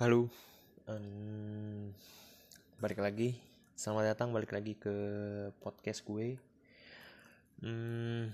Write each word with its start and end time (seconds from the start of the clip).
Halo, 0.00 0.32
um, 0.88 1.92
balik 2.80 3.04
lagi. 3.04 3.36
Selamat 3.76 4.16
datang 4.16 4.32
balik 4.32 4.48
lagi 4.48 4.72
ke 4.72 4.88
podcast 5.60 6.00
gue. 6.08 6.40
Hmm, 7.60 8.32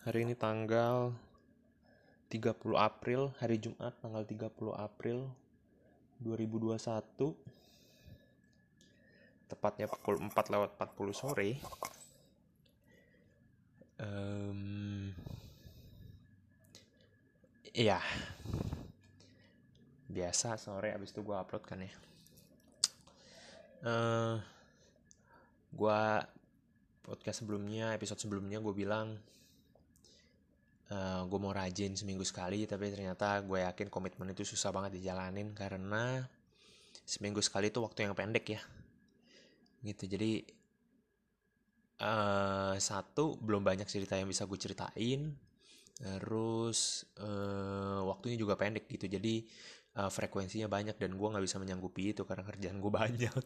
hari 0.00 0.24
ini 0.24 0.32
tanggal 0.32 1.12
30 2.32 2.56
April, 2.72 3.36
hari 3.36 3.60
Jumat 3.60 4.00
tanggal 4.00 4.24
30 4.24 4.72
April 4.80 5.28
2021. 6.24 7.36
Tepatnya 9.52 9.92
pukul 9.92 10.24
4 10.24 10.32
lewat 10.56 10.80
40 10.80 11.12
sore. 11.12 11.60
Um, 14.00 15.12
iya, 17.76 18.00
biasa 20.16 20.56
sore 20.56 20.96
abis 20.96 21.12
itu 21.12 21.20
gue 21.20 21.36
upload 21.36 21.64
kan 21.68 21.84
ya. 21.84 21.92
Uh, 23.84 24.40
gue 25.76 26.00
podcast 27.04 27.44
sebelumnya 27.44 27.92
episode 27.92 28.16
sebelumnya 28.16 28.58
gue 28.64 28.72
bilang 28.72 29.12
uh, 30.88 31.20
gue 31.28 31.38
mau 31.38 31.52
rajin 31.52 31.92
seminggu 31.92 32.24
sekali 32.24 32.64
tapi 32.64 32.88
ternyata 32.88 33.44
gue 33.44 33.60
yakin 33.60 33.92
komitmen 33.92 34.32
itu 34.32 34.48
susah 34.48 34.72
banget 34.72 34.96
dijalanin 34.96 35.52
karena 35.52 36.24
seminggu 37.04 37.44
sekali 37.44 37.68
itu 37.68 37.84
waktu 37.84 38.08
yang 38.08 38.16
pendek 38.16 38.56
ya. 38.56 38.60
Gitu 39.84 40.08
jadi 40.08 40.32
uh, 42.00 42.74
satu 42.80 43.36
belum 43.36 43.62
banyak 43.62 43.86
cerita 43.86 44.16
yang 44.16 44.32
bisa 44.32 44.48
gue 44.48 44.56
ceritain 44.56 45.36
terus 45.96 47.08
uh, 47.24 48.04
waktunya 48.04 48.36
juga 48.36 48.56
pendek 48.56 48.84
gitu. 48.88 49.08
Jadi 49.08 49.48
uh, 49.96 50.10
frekuensinya 50.12 50.68
banyak 50.68 50.96
dan 51.00 51.16
gue 51.16 51.28
nggak 51.28 51.44
bisa 51.44 51.56
menyanggupi 51.56 52.12
itu 52.12 52.22
karena 52.28 52.44
kerjaan 52.44 52.78
gue 52.78 52.92
banyak. 52.92 53.34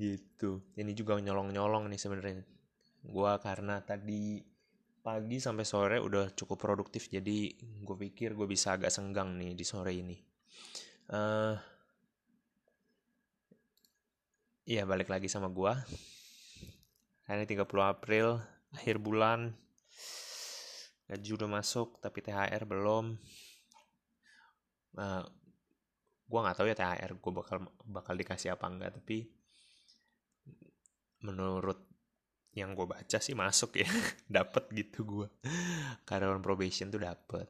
Gitu. 0.00 0.64
Ini 0.80 0.92
juga 0.96 1.20
nyolong 1.20 1.52
nyolong 1.52 1.84
nih 1.92 2.00
sebenarnya. 2.00 2.40
Gue 3.04 3.32
karena 3.42 3.84
tadi 3.84 4.40
pagi 5.02 5.42
sampai 5.42 5.66
sore 5.66 5.98
udah 5.98 6.30
cukup 6.30 6.62
produktif 6.62 7.10
jadi 7.10 7.50
gue 7.58 7.96
pikir 8.06 8.38
gue 8.38 8.46
bisa 8.46 8.78
agak 8.78 8.94
senggang 8.94 9.34
nih 9.36 9.52
di 9.52 9.64
sore 9.66 9.92
ini. 9.92 10.16
Uh, 11.12 11.58
Iya 14.62 14.86
balik 14.86 15.10
lagi 15.10 15.26
sama 15.26 15.50
gue 15.50 15.74
Hari 17.26 17.50
30 17.50 17.66
April 17.82 18.38
Akhir 18.72 19.02
bulan. 19.02 19.52
Gaji 21.10 21.30
udah 21.34 21.50
masuk 21.50 21.98
tapi 22.00 22.24
THR 22.24 22.64
belum 22.64 23.20
eh, 24.98 25.24
gue 26.32 26.40
nggak 26.40 26.56
tahu 26.56 26.66
ya 26.72 26.76
THR 26.76 27.12
gue 27.20 27.32
bakal 27.32 27.56
bakal 27.84 28.14
dikasih 28.16 28.56
apa 28.56 28.64
enggak 28.64 28.96
tapi 28.96 29.28
menurut 31.22 31.76
yang 32.52 32.76
gue 32.76 32.84
baca 32.84 33.18
sih 33.20 33.36
masuk 33.36 33.80
ya 33.80 33.88
dapat 34.40 34.68
gitu 34.72 35.04
gue 35.04 35.28
karyawan 36.08 36.40
probation 36.40 36.88
tuh 36.88 37.00
dapat 37.00 37.48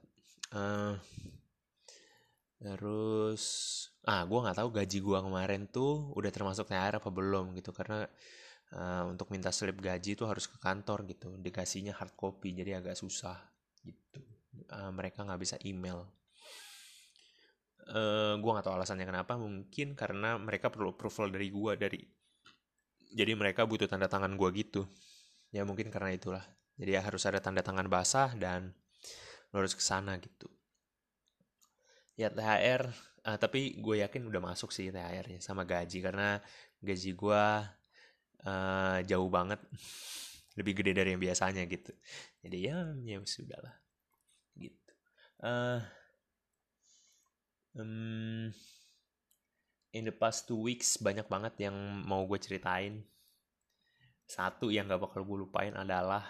uh, 0.54 0.94
terus 2.62 3.42
ah 4.06 4.22
gue 4.26 4.38
nggak 4.38 4.58
tahu 4.58 4.68
gaji 4.70 4.98
gue 4.98 5.18
kemarin 5.18 5.62
tuh 5.70 6.10
udah 6.14 6.30
termasuk 6.30 6.70
THR 6.70 7.02
apa 7.02 7.10
belum 7.10 7.54
gitu 7.58 7.70
karena 7.74 8.06
uh, 8.74 9.04
untuk 9.10 9.30
minta 9.30 9.50
slip 9.50 9.78
gaji 9.78 10.14
tuh 10.14 10.26
harus 10.30 10.46
ke 10.46 10.58
kantor 10.58 11.06
gitu 11.10 11.34
dikasihnya 11.38 11.94
hard 11.98 12.14
copy 12.14 12.54
jadi 12.54 12.82
agak 12.82 12.98
susah 12.98 13.38
gitu. 13.82 14.22
Uh, 14.70 14.94
mereka 14.94 15.26
nggak 15.26 15.40
bisa 15.42 15.56
email 15.66 16.06
uh, 17.90 17.96
eh, 17.96 18.34
gue 18.38 18.50
gak 18.50 18.66
tahu 18.66 18.74
alasannya 18.78 19.06
kenapa 19.08 19.34
mungkin 19.34 19.98
karena 19.98 20.38
mereka 20.38 20.70
perlu 20.70 20.94
approval 20.94 21.32
dari 21.34 21.48
gue 21.50 21.72
dari 21.74 22.00
jadi 23.12 23.36
mereka 23.36 23.68
butuh 23.68 23.86
tanda 23.86 24.08
tangan 24.08 24.32
gue 24.34 24.48
gitu. 24.56 24.88
Ya 25.52 25.68
mungkin 25.68 25.92
karena 25.92 26.16
itulah. 26.16 26.44
Jadi 26.80 26.96
ya 26.96 27.04
harus 27.04 27.22
ada 27.28 27.38
tanda 27.44 27.60
tangan 27.60 27.86
basah 27.86 28.32
dan 28.40 28.72
lo 29.52 29.60
harus 29.60 29.76
ke 29.76 29.84
sana 29.84 30.16
gitu. 30.16 30.48
Ya 32.16 32.32
THR 32.32 32.88
uh, 32.88 33.28
eh, 33.28 33.38
tapi 33.38 33.76
gue 33.76 34.00
yakin 34.00 34.24
udah 34.28 34.40
masuk 34.40 34.72
sih 34.72 34.88
THR-nya 34.88 35.44
sama 35.44 35.68
gaji 35.68 36.00
karena 36.00 36.40
gaji 36.80 37.10
gue 37.12 37.44
uh, 38.48 38.98
jauh 39.04 39.28
banget. 39.28 39.60
Lebih 40.58 40.84
gede 40.84 40.92
dari 40.96 41.08
yang 41.12 41.22
biasanya 41.22 41.68
gitu. 41.68 41.92
Jadi 42.40 42.58
ya 42.64 42.76
ya 43.04 43.20
sudah 43.24 43.60
lah 43.60 43.76
gitu. 44.56 44.92
Uh, 45.42 45.80
um, 47.76 48.52
in 49.92 50.08
the 50.08 50.14
past 50.14 50.48
two 50.48 50.60
weeks 50.60 50.96
banyak 51.00 51.28
banget 51.28 51.68
yang 51.68 51.76
mau 52.04 52.24
gue 52.24 52.38
ceritain. 52.40 53.04
Satu 54.24 54.72
yang 54.72 54.88
gak 54.88 55.04
bakal 55.04 55.28
gue 55.28 55.44
lupain 55.44 55.76
adalah 55.76 56.24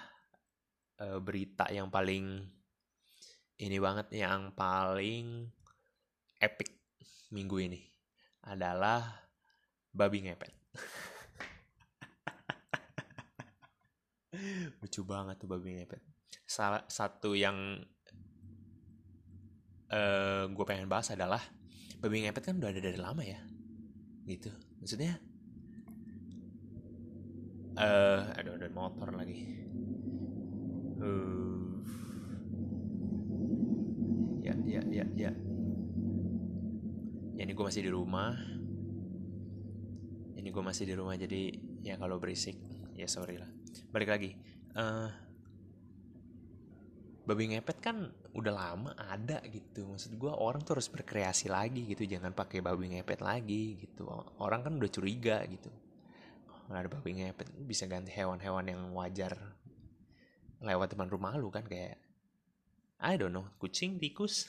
uh, 0.98 1.22
berita 1.22 1.70
yang 1.70 1.86
paling 1.86 2.42
ini 3.62 3.78
banget 3.78 4.10
yang 4.10 4.50
paling 4.58 5.46
epic 6.42 6.82
minggu 7.30 7.62
ini 7.62 7.78
adalah 8.42 9.06
babi 9.94 10.26
ngepet. 10.26 10.50
Lucu 14.82 15.06
banget 15.06 15.38
tuh 15.38 15.46
babi 15.46 15.78
ngepet. 15.78 16.02
Salah 16.42 16.82
satu 16.90 17.38
yang 17.38 17.78
uh, 19.92 19.96
eh, 19.96 20.42
gue 20.48 20.64
pengen 20.64 20.88
bahas 20.88 21.12
adalah 21.12 21.40
babi 22.00 22.24
ngepet 22.24 22.42
kan 22.42 22.56
udah 22.58 22.72
ada 22.72 22.80
dari 22.80 22.98
lama 22.98 23.22
ya. 23.22 23.38
Gitu. 24.24 24.50
Maksudnya 24.80 25.20
uh, 27.76 28.20
ada 28.32 28.50
ada 28.56 28.68
motor 28.72 29.12
lagi. 29.12 29.38
Uh, 31.02 31.82
ya 34.42 34.54
ya 34.64 34.82
ya 34.88 35.04
ya. 35.14 35.30
Ya 37.32 37.42
ini 37.44 37.52
gue 37.52 37.64
masih 37.64 37.84
di 37.84 37.90
rumah. 37.92 38.34
Ini 40.36 40.48
gue 40.50 40.64
masih 40.64 40.84
di 40.90 40.94
rumah 40.98 41.14
jadi 41.14 41.54
ya 41.86 41.94
kalau 42.00 42.18
berisik 42.18 42.58
ya 42.96 43.06
sorry 43.06 43.38
lah. 43.38 43.50
Balik 43.94 44.10
lagi. 44.10 44.30
Uh, 44.72 45.12
babi 47.22 47.54
ngepet 47.54 47.78
kan 47.78 48.10
udah 48.32 48.52
lama 48.52 48.90
ada 48.96 49.44
gitu. 49.44 49.84
Maksud 49.84 50.16
gue 50.16 50.32
orang 50.32 50.64
tuh 50.64 50.80
harus 50.80 50.88
berkreasi 50.88 51.52
lagi 51.52 51.84
gitu 51.84 52.08
jangan 52.08 52.32
pakai 52.32 52.64
babi 52.64 52.96
ngepet 52.96 53.20
lagi 53.20 53.76
gitu. 53.84 54.08
Orang 54.40 54.64
kan 54.64 54.72
udah 54.80 54.90
curiga 54.90 55.44
gitu. 55.44 55.68
Kalau 56.48 56.78
ada 56.78 56.88
babi 56.88 57.20
ngepet 57.20 57.52
bisa 57.68 57.84
ganti 57.84 58.08
hewan-hewan 58.08 58.64
yang 58.64 58.82
wajar 58.96 59.36
lewat 60.62 60.94
depan 60.94 61.10
rumah 61.10 61.36
lu 61.36 61.50
kan 61.52 61.66
kayak 61.66 62.00
I 63.02 63.20
don't 63.20 63.36
know 63.36 63.44
kucing 63.60 64.00
tikus. 64.00 64.48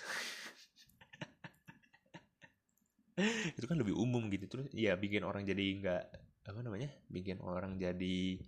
Itu 3.58 3.66
kan 3.68 3.76
lebih 3.76 4.00
umum 4.00 4.32
gitu. 4.32 4.48
Terus 4.48 4.72
ya 4.72 4.96
bikin 4.96 5.28
orang 5.28 5.44
jadi 5.44 5.66
nggak 5.84 6.04
apa 6.44 6.60
namanya 6.60 6.92
bikin 7.08 7.40
orang 7.40 7.80
jadi 7.80 8.40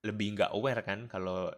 lebih 0.00 0.26
nggak 0.36 0.52
aware 0.56 0.80
kan 0.80 1.04
kalau 1.08 1.52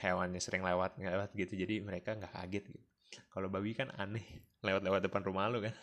uh, 0.00 0.04
hewannya 0.08 0.40
sering 0.40 0.64
lewat 0.64 0.96
lewat 0.96 1.36
gitu. 1.36 1.52
Jadi 1.60 1.84
mereka 1.84 2.16
nggak 2.16 2.32
kaget 2.32 2.64
gitu. 2.72 2.88
Kalau 3.28 3.52
babi 3.52 3.76
kan 3.76 3.92
aneh 4.00 4.24
lewat-lewat 4.64 5.04
depan 5.04 5.22
rumah 5.26 5.52
lu 5.52 5.60
kan. 5.60 5.74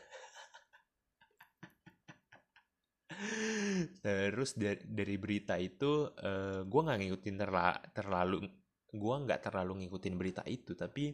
Terus 4.01 4.57
dari, 4.57 4.81
dari 4.85 5.15
berita 5.17 5.57
itu 5.57 6.09
uh, 6.09 6.09
eh, 6.13 6.59
gue 6.65 6.81
nggak 6.81 6.99
ngikutin 7.03 7.35
terla, 7.37 7.77
terlalu 7.93 8.45
gue 8.87 9.15
nggak 9.27 9.41
terlalu 9.43 9.85
ngikutin 9.85 10.15
berita 10.17 10.43
itu. 10.49 10.73
Tapi 10.73 11.13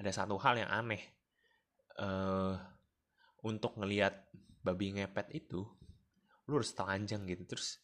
ada 0.00 0.10
satu 0.14 0.40
hal 0.40 0.56
yang 0.64 0.70
aneh. 0.72 1.02
Uh, 1.92 2.56
untuk 3.44 3.76
ngelihat 3.76 4.32
babi 4.64 4.96
ngepet 4.96 5.28
itu 5.36 5.60
lu 6.48 6.52
harus 6.56 6.72
telanjang 6.72 7.26
gitu. 7.28 7.44
Terus 7.44 7.82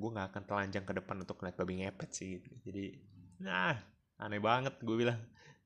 gue 0.00 0.10
nggak 0.14 0.28
akan 0.34 0.42
telanjang 0.48 0.84
ke 0.84 0.92
depan 0.96 1.16
untuk 1.20 1.38
ngeliat 1.40 1.56
babi 1.56 1.74
ngepet 1.84 2.10
sih 2.10 2.40
jadi 2.64 2.96
nah 3.38 3.78
aneh 4.18 4.42
banget 4.42 4.74
gue 4.82 4.96
bilang. 4.98 5.18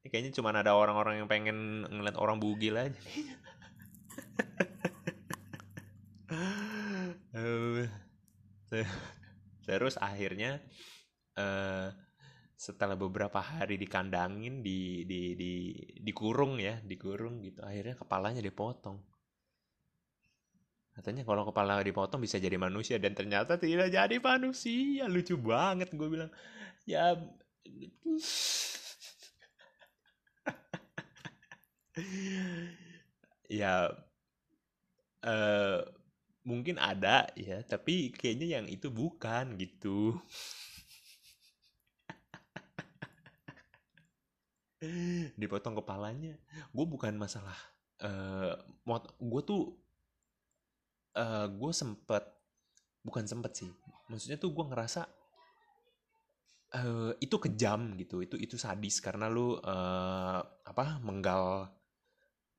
Ini 0.03 0.11
kayaknya 0.13 0.33
cuma 0.37 0.51
ada 0.53 0.75
orang-orang 0.77 1.23
yang 1.25 1.29
pengen 1.31 1.87
ngeliat 1.89 2.19
orang 2.21 2.37
bugil 2.43 2.77
aja. 2.77 2.93
Terus 9.67 9.95
akhirnya 9.97 10.61
uh, 11.39 11.89
setelah 12.59 12.99
beberapa 12.99 13.41
hari 13.41 13.79
dikandangin 13.81 14.61
di 14.61 15.07
di 15.09 15.35
di 15.35 15.75
dikurung 15.99 16.61
ya 16.63 16.79
dikurung 16.79 17.43
gitu 17.43 17.59
akhirnya 17.67 17.99
kepalanya 17.99 18.39
dipotong 18.39 19.03
Katanya 20.93 21.25
kalau 21.25 21.49
kepala 21.49 21.81
dipotong 21.81 22.21
bisa 22.21 22.37
jadi 22.37 22.61
manusia 22.61 23.01
dan 23.01 23.17
ternyata 23.17 23.57
tidak 23.57 23.89
jadi 23.89 24.17
manusia. 24.21 25.09
Lucu 25.09 25.41
banget 25.41 25.89
gue 25.93 26.09
bilang. 26.09 26.31
ya 26.85 27.15
ya 33.53 33.93
uh, 35.23 35.79
mungkin 36.43 36.81
ada 36.81 37.29
ya 37.39 37.63
tapi 37.63 38.11
kayaknya 38.11 38.59
yang 38.59 38.67
itu 38.67 38.89
bukan 38.91 39.55
gitu 39.61 40.17
dipotong 45.39 45.79
kepalanya 45.79 46.35
gue 46.75 46.87
bukan 46.89 47.15
masalah 47.15 47.55
uh, 48.03 48.59
gue 49.23 49.43
tuh 49.47 49.79
uh, 51.17 51.47
gue 51.49 51.73
sempet 51.73 52.25
bukan 53.03 53.25
sempet 53.27 53.53
sih 53.59 53.71
maksudnya 54.09 54.39
tuh 54.39 54.55
gue 54.55 54.65
ngerasa 54.69 55.03
uh, 56.77 57.13
itu 57.21 57.37
kejam 57.39 57.97
gitu 58.01 58.25
itu 58.25 58.37
itu 58.39 58.57
sadis 58.57 59.01
karena 59.03 59.29
lu 59.29 59.57
uh, 59.59 60.41
apa 60.65 61.01
menggal 61.03 61.73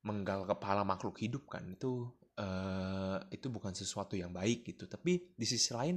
menggal 0.04 0.44
kepala 0.44 0.84
makhluk 0.84 1.16
hidup 1.16 1.48
kan 1.48 1.64
itu 1.64 2.12
uh, 2.38 3.18
itu 3.32 3.46
bukan 3.48 3.72
sesuatu 3.72 4.14
yang 4.14 4.30
baik 4.30 4.68
gitu. 4.68 4.84
Tapi 4.84 5.32
di 5.34 5.46
sisi 5.48 5.72
lain 5.72 5.96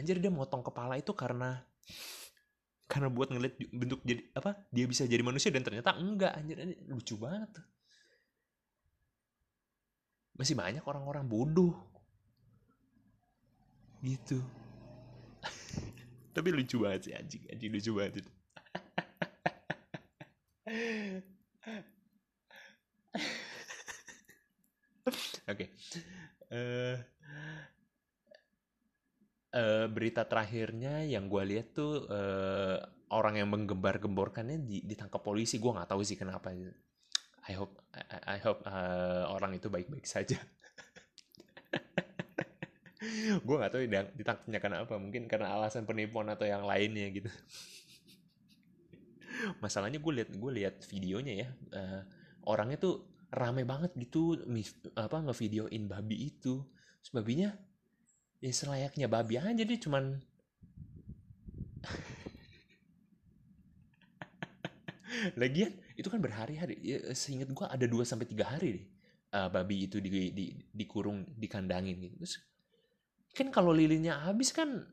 anjir 0.00 0.16
dia 0.18 0.32
motong 0.32 0.64
kepala 0.64 0.96
itu 0.96 1.12
karena 1.12 1.60
karena 2.88 3.12
buat 3.12 3.28
ngeliat 3.28 3.54
bentuk 3.68 4.00
jadi 4.00 4.32
apa 4.32 4.64
dia 4.72 4.88
bisa 4.88 5.04
jadi 5.04 5.20
manusia 5.20 5.52
dan 5.52 5.60
ternyata 5.60 5.92
enggak 6.00 6.32
anjir 6.32 6.56
ini 6.56 6.88
lucu 6.88 7.20
banget 7.20 7.60
masih 10.38 10.54
banyak 10.54 10.84
orang-orang 10.86 11.26
bodoh 11.26 11.74
gitu 14.00 14.38
tapi 16.36 16.54
lucu 16.54 16.78
banget 16.78 17.10
sih 17.10 17.14
anjing 17.18 17.42
anjing 17.50 17.70
lucu 17.74 17.90
banget 17.92 18.22
itu 18.22 18.30
Oke. 25.48 25.64
Okay. 25.64 25.68
Uh, 26.52 26.52
eh, 26.52 26.96
uh, 29.56 29.56
eh, 29.56 29.86
berita 29.88 30.28
terakhirnya 30.28 31.08
yang 31.08 31.32
gue 31.32 31.42
lihat 31.48 31.72
tuh 31.72 32.04
uh, 32.04 32.76
orang 33.08 33.40
yang 33.40 33.48
menggembar-gemborkannya 33.48 34.60
ditangkap 34.84 35.24
polisi. 35.24 35.56
Gue 35.56 35.72
nggak 35.72 35.88
tahu 35.88 36.04
sih 36.04 36.20
kenapa. 36.20 36.52
I 37.48 37.56
hope 37.56 37.72
I, 38.28 38.38
hope 38.44 38.60
uh, 38.68 39.24
orang 39.32 39.56
itu 39.56 39.72
baik-baik 39.72 40.04
saja. 40.04 40.36
gue 43.46 43.56
nggak 43.56 43.72
tahu 43.72 43.82
ditangkapnya 44.14 44.60
karena 44.60 44.76
apa. 44.84 44.94
Mungkin 45.00 45.24
karena 45.26 45.56
alasan 45.56 45.88
penipuan 45.88 46.28
atau 46.28 46.44
yang 46.44 46.68
lainnya 46.68 47.08
gitu. 47.08 47.32
Masalahnya 49.64 49.96
gue 49.96 50.12
lihat 50.12 50.30
gue 50.36 50.52
lihat 50.52 50.84
videonya 50.92 51.34
ya. 51.34 51.48
Uh, 51.72 52.04
orangnya 52.44 52.76
tuh 52.76 53.08
rame 53.32 53.64
banget 53.64 53.96
gitu 53.96 54.36
apa 54.96 55.20
ngevideoin 55.20 55.84
babi 55.84 56.32
itu 56.32 56.64
Terus 57.08 57.24
babinya 57.24 57.56
ya 58.38 58.52
selayaknya 58.52 59.08
babi 59.08 59.40
aja 59.40 59.64
dia 59.64 59.78
cuman 59.80 60.20
lagian 65.40 65.72
itu 65.98 66.06
kan 66.06 66.22
berhari-hari. 66.22 66.78
Ya, 66.78 67.10
seingat 67.10 67.50
gua 67.50 67.74
ada 67.74 67.84
2 67.84 68.06
sampai 68.06 68.30
tiga 68.30 68.46
hari 68.46 68.68
deh 68.78 68.86
uh, 69.34 69.48
babi 69.50 69.90
itu 69.90 69.98
di, 69.98 70.30
di, 70.32 70.46
dikurung 70.72 71.26
dikandangin 71.36 71.98
gitu. 72.00 72.14
Terus 72.22 72.34
kan 73.34 73.50
kalau 73.52 73.74
lilinnya 73.74 74.24
habis 74.24 74.54
kan 74.54 74.86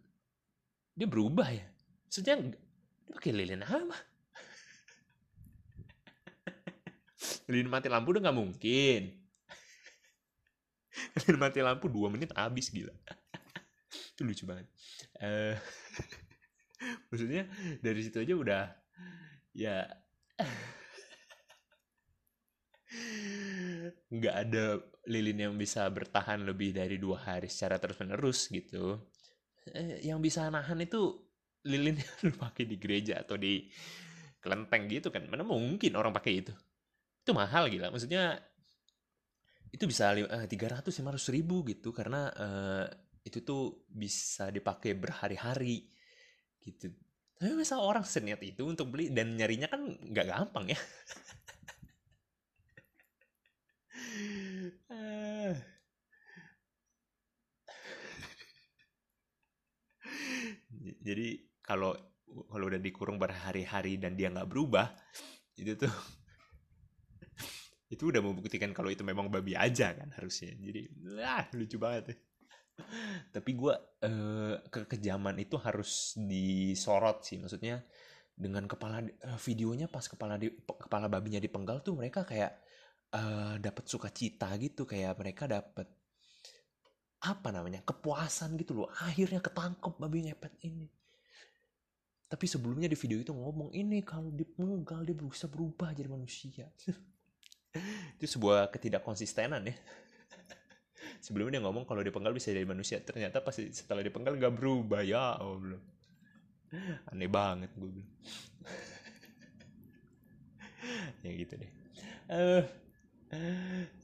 dia 0.97 1.07
berubah 1.07 1.47
ya. 1.47 1.65
Maksudnya 2.07 2.35
dia 3.05 3.13
pakai 3.13 3.31
lilin 3.35 3.63
apa? 3.63 3.97
Lilin 7.51 7.69
mati 7.69 7.87
lampu 7.91 8.09
udah 8.15 8.21
nggak 8.25 8.37
mungkin. 8.37 9.01
Lilin 11.21 11.39
mati 11.39 11.59
lampu 11.61 11.85
dua 11.91 12.09
menit 12.09 12.33
habis 12.33 12.71
gila. 12.71 12.95
Itu 14.15 14.23
lucu 14.23 14.43
banget. 14.47 14.65
Uh, 15.19 15.55
maksudnya 17.09 17.47
dari 17.79 18.01
situ 18.03 18.19
aja 18.19 18.35
udah 18.35 18.63
ya 19.55 19.87
nggak 24.19 24.35
ada 24.35 24.65
lilin 25.05 25.49
yang 25.49 25.53
bisa 25.55 25.85
bertahan 25.89 26.41
lebih 26.41 26.73
dari 26.73 26.97
dua 26.97 27.21
hari 27.21 27.49
secara 27.49 27.77
terus 27.77 27.97
menerus 28.01 28.49
gitu. 28.49 28.97
Eh, 29.69 30.05
yang 30.05 30.21
bisa 30.21 30.49
nahan 30.49 30.81
itu 30.81 31.25
lilin 31.65 31.97
yang 32.01 32.13
lu 32.29 32.33
pakai 32.37 32.65
di 32.65 32.77
gereja 32.77 33.21
atau 33.21 33.37
di 33.37 33.69
kelenteng 34.41 34.89
gitu 34.89 35.09
kan. 35.09 35.25
Mana 35.29 35.45
mungkin 35.45 35.93
orang 35.97 36.13
pakai 36.13 36.33
itu? 36.45 36.53
Itu 37.21 37.33
mahal 37.33 37.69
gila. 37.69 37.89
Maksudnya 37.89 38.37
itu 39.73 39.83
bisa 39.89 40.13
eh, 40.15 40.47
tiga 40.47 40.71
ratus 40.71 41.01
lima 41.01 41.13
ratus 41.13 41.29
ribu 41.33 41.65
gitu 41.67 41.91
karena 41.91 42.31
uh, 42.31 42.85
itu 43.25 43.41
tuh 43.43 43.83
bisa 43.89 44.53
dipakai 44.53 44.95
berhari-hari 44.95 45.89
gitu. 46.61 46.93
Tapi 47.35 47.51
masa 47.51 47.83
orang 47.83 48.07
seniat 48.07 48.39
itu 48.45 48.63
untuk 48.63 48.95
beli 48.95 49.11
dan 49.11 49.35
nyarinya 49.35 49.67
kan 49.67 49.83
nggak 49.83 50.27
gampang 50.31 50.71
ya 50.71 50.79
jadi 61.05 61.27
kalau 61.61 61.93
kalau 62.49 62.65
udah 62.67 62.81
dikurung 62.81 63.21
berhari-hari 63.21 63.97
dan 64.01 64.17
dia 64.17 64.33
nggak 64.33 64.49
berubah 64.49 64.91
itu 65.55 65.77
tuh 65.77 65.93
itu 67.85 68.09
udah 68.09 68.21
membuktikan 68.21 68.73
kalau 68.73 68.89
itu 68.89 69.05
memang 69.05 69.29
babi 69.29 69.53
aja 69.53 69.93
kan 69.93 70.09
harusnya. 70.17 70.57
Jadi 70.57 70.81
lah 71.05 71.45
lucu 71.53 71.77
banget 71.77 72.17
tapi 73.31 73.55
gue 73.55 73.71
eh, 74.03 74.55
kekejaman 74.67 75.39
itu 75.39 75.55
harus 75.55 76.11
disorot 76.19 77.23
sih. 77.23 77.39
Maksudnya 77.39 77.79
dengan 78.35 78.67
kepala 78.67 78.99
eh, 79.05 79.39
videonya 79.39 79.87
pas 79.87 80.03
kepala 80.03 80.35
di 80.35 80.51
kepala 80.67 81.07
babinya 81.07 81.39
dipenggal 81.39 81.79
tuh 81.79 81.95
mereka 81.95 82.27
kayak 82.27 82.59
eh, 83.13 83.55
dapat 83.61 83.85
sukacita 83.85 84.49
gitu 84.57 84.87
kayak 84.87 85.17
mereka 85.19 85.45
dapat 85.45 85.85
apa 87.25 87.49
namanya 87.49 87.81
kepuasan 87.81 88.53
gitu 88.61 88.85
loh. 88.85 88.89
Akhirnya 89.01 89.41
ketangkep 89.41 89.93
babi 89.97 90.29
nyepet 90.29 90.53
ini. 90.65 90.87
Tapi 92.25 92.45
sebelumnya 92.49 92.89
di 92.89 92.97
video 92.97 93.21
itu 93.21 93.33
ngomong 93.33 93.73
ini 93.73 94.01
kalau 94.01 94.33
dipenggal 94.33 95.05
dia 95.05 95.13
bisa 95.13 95.45
berubah 95.45 95.93
jadi 95.93 96.09
manusia. 96.09 96.65
Itu 98.17 98.25
sebuah 98.25 98.73
ketidakkonsistenan 98.73 99.61
ya. 99.69 99.75
Sebelumnya 101.25 101.61
dia 101.61 101.63
ngomong 101.69 101.85
kalau 101.85 102.01
dipenggal 102.01 102.33
bisa 102.33 102.49
jadi 102.49 102.65
manusia 102.65 102.97
ternyata 103.01 103.45
pasti 103.45 103.69
setelah 103.69 104.01
dipenggal 104.01 104.41
nggak 104.41 104.55
berubah. 104.57 105.05
Ya 105.05 105.37
allah. 105.37 105.81
Aneh 107.13 107.29
banget 107.29 107.71
gue 107.77 107.89
bilang. 107.89 108.13
Ya 111.25 111.33
gitu 111.33 111.57
deh. 111.57 111.71
Uh, 112.29 112.61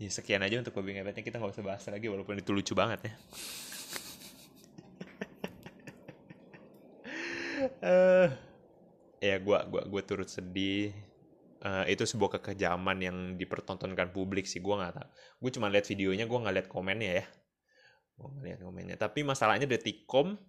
ya 0.02 0.10
sekian 0.10 0.42
aja 0.42 0.58
untuk 0.58 0.74
babi 0.74 0.98
ngepetnya 0.98 1.24
kita 1.24 1.38
nggak 1.38 1.54
usah 1.54 1.66
bahas 1.66 1.84
lagi 1.88 2.10
walaupun 2.10 2.42
itu 2.42 2.52
lucu 2.52 2.74
banget 2.74 3.06
ya. 3.06 3.14
Uh, 7.86 8.28
ya 9.28 9.38
gue 9.38 9.58
gua 9.70 9.82
gua 9.86 10.02
turut 10.02 10.28
sedih. 10.28 10.94
Uh, 11.62 11.86
itu 11.86 12.02
sebuah 12.10 12.42
kekejaman 12.42 12.98
yang 13.06 13.18
dipertontonkan 13.38 14.10
publik 14.10 14.50
sih 14.50 14.66
gue 14.66 14.74
nggak 14.74 14.98
tahu. 14.98 15.10
Gue 15.46 15.52
cuma 15.54 15.70
lihat 15.70 15.86
videonya 15.86 16.26
gue 16.26 16.40
nggak 16.42 16.56
lihat 16.58 16.68
komennya 16.74 17.22
ya. 17.22 17.26
Gue 18.18 18.28
nggak 18.34 18.46
lihat 18.50 18.60
komennya. 18.66 18.98
Tapi 18.98 19.22
masalahnya 19.22 19.70
detikcom 19.70 20.42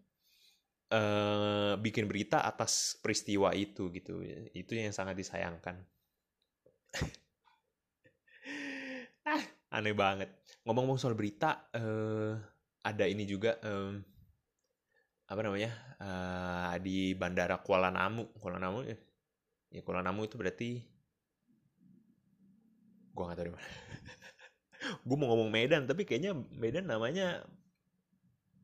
uh, 0.88 1.76
bikin 1.76 2.08
berita 2.08 2.40
atas 2.40 2.96
peristiwa 3.04 3.52
itu 3.52 3.92
gitu. 3.92 4.24
Itu 4.56 4.72
yang 4.72 4.96
sangat 4.96 5.20
disayangkan 5.20 5.84
aneh 9.72 9.96
banget. 9.96 10.28
Ngomong-ngomong 10.68 11.00
soal 11.00 11.16
berita 11.16 11.72
uh, 11.72 12.36
ada 12.84 13.04
ini 13.08 13.24
juga 13.24 13.56
um, 13.64 14.04
apa 15.26 15.40
namanya 15.40 15.72
uh, 15.96 16.76
di 16.76 17.16
bandara 17.16 17.64
Kuala 17.64 17.88
Namu. 17.88 18.28
Kuala 18.36 18.60
Namu 18.60 18.84
ya 18.84 19.80
Kuala 19.80 20.04
Namu 20.04 20.28
itu 20.28 20.36
berarti 20.36 20.84
gue 23.12 23.24
gak 23.24 23.36
tau 23.36 23.46
di 23.48 23.52
mana. 23.52 23.68
Gue 25.06 25.16
mau 25.16 25.30
ngomong 25.32 25.52
Medan 25.52 25.84
tapi 25.86 26.02
kayaknya 26.02 26.34
Medan 26.56 26.90
namanya 26.90 27.44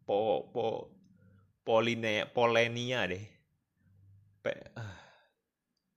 po 0.02 0.48
po 0.52 0.92
Polinea 1.64 2.28
Polenia 2.32 3.04
deh. 3.08 3.24
Pe 4.40 4.52
uh, 4.76 4.96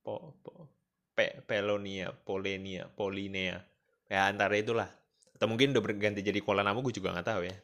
po 0.04 0.36
po 0.44 0.68
pe 1.16 1.42
Pelonia 1.48 2.12
Polenia 2.12 2.92
Polinea. 2.92 3.64
Ya 4.12 4.28
antara 4.28 4.60
itulah 4.60 5.01
atau 5.42 5.50
mungkin 5.50 5.74
udah 5.74 5.82
berganti 5.82 6.22
jadi 6.22 6.38
Kuala 6.38 6.62
Namu 6.62 6.86
gue 6.86 6.94
juga 6.94 7.18
nggak 7.18 7.26
tahu 7.26 7.50
ya. 7.50 7.58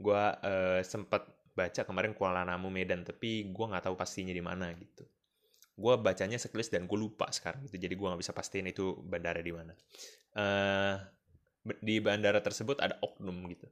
Gue 0.00 0.16
uh, 0.16 0.80
sempat 0.80 1.28
baca 1.52 1.84
kemarin 1.84 2.16
Kuala 2.16 2.40
Namu 2.48 2.72
Medan 2.72 3.04
tapi 3.04 3.52
gue 3.52 3.66
nggak 3.68 3.84
tahu 3.84 4.00
pastinya 4.00 4.32
di 4.32 4.40
mana 4.40 4.72
gitu. 4.72 5.04
Gue 5.76 5.92
bacanya 6.00 6.40
sekelis 6.40 6.72
dan 6.72 6.88
gue 6.88 6.96
lupa 6.96 7.28
sekarang 7.28 7.68
gitu 7.68 7.76
jadi 7.76 7.92
gue 7.92 8.06
nggak 8.08 8.24
bisa 8.24 8.32
pastiin 8.32 8.72
itu 8.72 8.96
bandara 9.04 9.44
di 9.44 9.52
mana. 9.52 9.76
Uh, 10.32 10.96
di 11.84 12.00
bandara 12.00 12.40
tersebut 12.40 12.80
ada 12.80 12.96
oknum 13.04 13.44
gitu. 13.52 13.68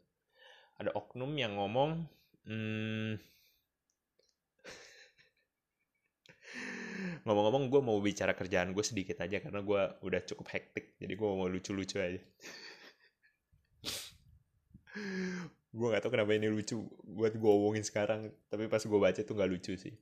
Ada 0.76 0.92
oknum 0.92 1.32
yang 1.32 1.56
ngomong 1.56 2.04
hmm, 2.44 3.16
ngomong-ngomong 7.24 7.72
gue 7.72 7.80
mau 7.80 7.96
bicara 8.04 8.36
kerjaan 8.36 8.76
gue 8.76 8.84
sedikit 8.84 9.24
aja 9.24 9.40
karena 9.40 9.64
gue 9.64 9.80
udah 10.04 10.20
cukup 10.28 10.44
hektik 10.52 11.00
jadi 11.00 11.16
gue 11.16 11.24
mau 11.24 11.48
lucu-lucu 11.48 12.04
aja 12.04 12.20
gue 15.74 15.86
gak 15.90 16.02
tau 16.06 16.12
kenapa 16.14 16.38
ini 16.38 16.46
lucu 16.46 16.78
buat 17.02 17.34
gue 17.34 17.50
omongin 17.50 17.82
sekarang 17.82 18.30
tapi 18.46 18.70
pas 18.70 18.78
gue 18.78 19.00
baca 19.00 19.20
tuh 19.20 19.34
gak 19.34 19.50
lucu 19.50 19.74
sih 19.74 19.94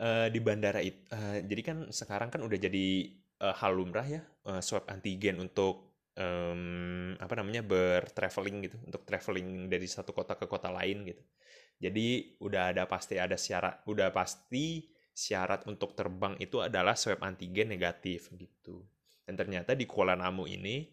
uh, 0.00 0.32
di 0.32 0.40
bandara 0.40 0.80
itu 0.80 0.96
uh, 1.12 1.44
jadi 1.44 1.62
kan 1.62 1.76
sekarang 1.92 2.32
kan 2.32 2.40
udah 2.40 2.58
jadi 2.58 2.86
uh, 3.44 3.54
hal 3.56 3.76
lumrah 3.76 4.08
ya 4.08 4.22
uh, 4.48 4.64
swab 4.64 4.88
antigen 4.88 5.36
untuk 5.44 5.92
um, 6.16 7.12
apa 7.20 7.34
namanya 7.36 7.60
bertraveling 7.60 8.56
gitu 8.64 8.76
untuk 8.88 9.04
traveling 9.04 9.68
dari 9.68 9.84
satu 9.84 10.16
kota 10.16 10.40
ke 10.40 10.48
kota 10.48 10.72
lain 10.72 11.04
gitu 11.04 11.22
jadi 11.76 12.36
udah 12.40 12.72
ada 12.72 12.88
pasti 12.88 13.20
ada 13.20 13.36
syarat 13.36 13.84
udah 13.84 14.08
pasti 14.08 14.88
syarat 15.20 15.68
untuk 15.68 15.92
terbang 15.92 16.32
itu 16.40 16.64
adalah 16.64 16.96
swab 16.96 17.20
antigen 17.20 17.68
negatif 17.68 18.32
gitu. 18.32 18.80
Dan 19.26 19.36
ternyata 19.36 19.76
di 19.76 19.84
Kuala 19.84 20.16
Namu 20.16 20.48
ini 20.48 20.88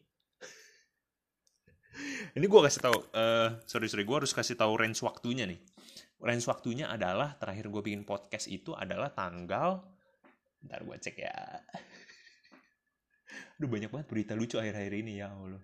ini 2.37 2.45
gue 2.45 2.61
kasih 2.63 2.81
tahu 2.83 2.97
uh, 3.13 3.49
sorry 3.65 3.87
sorry 3.89 4.03
gue 4.05 4.17
harus 4.17 4.33
kasih 4.33 4.57
tahu 4.57 4.77
range 4.77 5.01
waktunya 5.03 5.45
nih. 5.49 5.59
Range 6.17 6.45
waktunya 6.49 6.89
adalah 6.89 7.37
terakhir 7.37 7.69
gue 7.69 7.81
bikin 7.81 8.03
podcast 8.05 8.49
itu 8.49 8.73
adalah 8.73 9.13
tanggal 9.13 9.85
ntar 10.65 10.81
gue 10.83 10.97
cek 10.97 11.17
ya. 11.21 11.37
Aduh 13.57 13.69
banyak 13.69 13.89
banget 13.93 14.07
berita 14.09 14.33
lucu 14.33 14.57
akhir-akhir 14.57 14.93
ini 14.97 15.21
ya 15.21 15.29
Allah. 15.29 15.63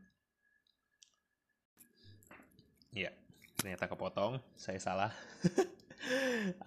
Ya, 2.94 3.10
ternyata 3.58 3.90
kepotong, 3.90 4.38
saya 4.54 4.78
salah. 4.78 5.10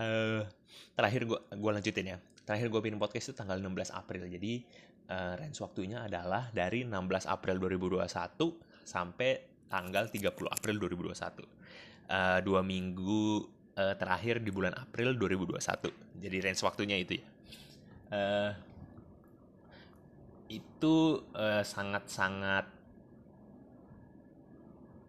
uh, 0.02 0.42
terakhir 0.96 1.28
gue 1.28 1.38
gue 1.38 1.70
lanjutin 1.70 2.16
ya 2.16 2.18
terakhir 2.46 2.70
gue 2.70 2.80
bikin 2.80 2.96
podcast 2.96 3.30
itu 3.30 3.34
tanggal 3.36 3.58
16 3.58 3.92
April 3.92 4.24
jadi 4.30 4.52
uh, 5.10 5.34
range 5.36 5.58
waktunya 5.60 6.06
adalah 6.06 6.48
dari 6.54 6.86
16 6.86 7.26
April 7.26 7.58
2021 7.58 8.06
sampai 8.86 9.55
tanggal 9.66 10.08
30 10.08 10.30
April 10.46 10.76
2021 10.78 11.12
uh, 11.12 12.38
dua 12.42 12.60
minggu 12.62 13.46
uh, 13.76 13.94
terakhir 13.98 14.40
di 14.42 14.50
bulan 14.54 14.74
April 14.78 15.18
2021 15.18 16.22
jadi 16.22 16.36
range 16.42 16.62
waktunya 16.62 16.96
itu 16.98 17.18
ya. 17.18 17.26
Uh, 18.06 18.52
itu 20.46 21.26
sangat-sangat 21.66 22.70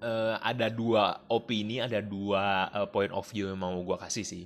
uh, 0.02 0.36
ada 0.42 0.68
dua 0.70 1.26
opini, 1.30 1.82
ada 1.82 2.02
dua 2.02 2.70
uh, 2.74 2.88
point 2.90 3.14
of 3.14 3.26
view 3.30 3.50
yang 3.50 3.60
mau 3.60 3.74
gue 3.82 3.98
kasih 3.98 4.26
sih. 4.26 4.46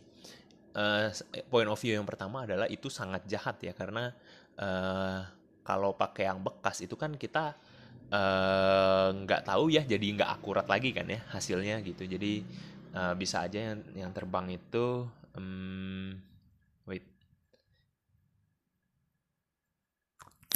Uh, 0.71 1.11
point 1.51 1.67
of 1.67 1.75
view 1.79 1.99
yang 1.99 2.07
pertama 2.07 2.47
adalah 2.47 2.67
itu 2.71 2.87
sangat 2.87 3.27
jahat 3.27 3.59
ya 3.59 3.75
karena 3.75 4.15
uh, 4.55 5.19
kalau 5.67 5.91
pakai 5.99 6.31
yang 6.31 6.39
bekas 6.39 6.79
itu 6.79 6.95
kan 6.95 7.19
kita 7.19 7.59
nggak 8.11 9.41
uh, 9.41 9.47
tahu 9.47 9.71
ya 9.71 9.87
jadi 9.87 10.03
nggak 10.03 10.31
akurat 10.35 10.67
lagi 10.67 10.91
kan 10.91 11.07
ya 11.07 11.23
hasilnya 11.31 11.79
gitu. 11.87 12.03
Jadi 12.03 12.43
uh, 12.91 13.15
bisa 13.15 13.47
aja 13.47 13.71
yang 13.71 13.79
yang 13.95 14.11
terbang 14.11 14.51
itu 14.51 15.07
um, 15.39 16.11
wait. 16.83 17.07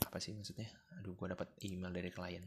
Apa 0.04 0.20
sih 0.20 0.36
maksudnya? 0.36 0.68
Aduh 1.00 1.16
gue 1.16 1.28
dapat 1.32 1.48
email 1.64 1.96
dari 1.96 2.12
klien. 2.12 2.44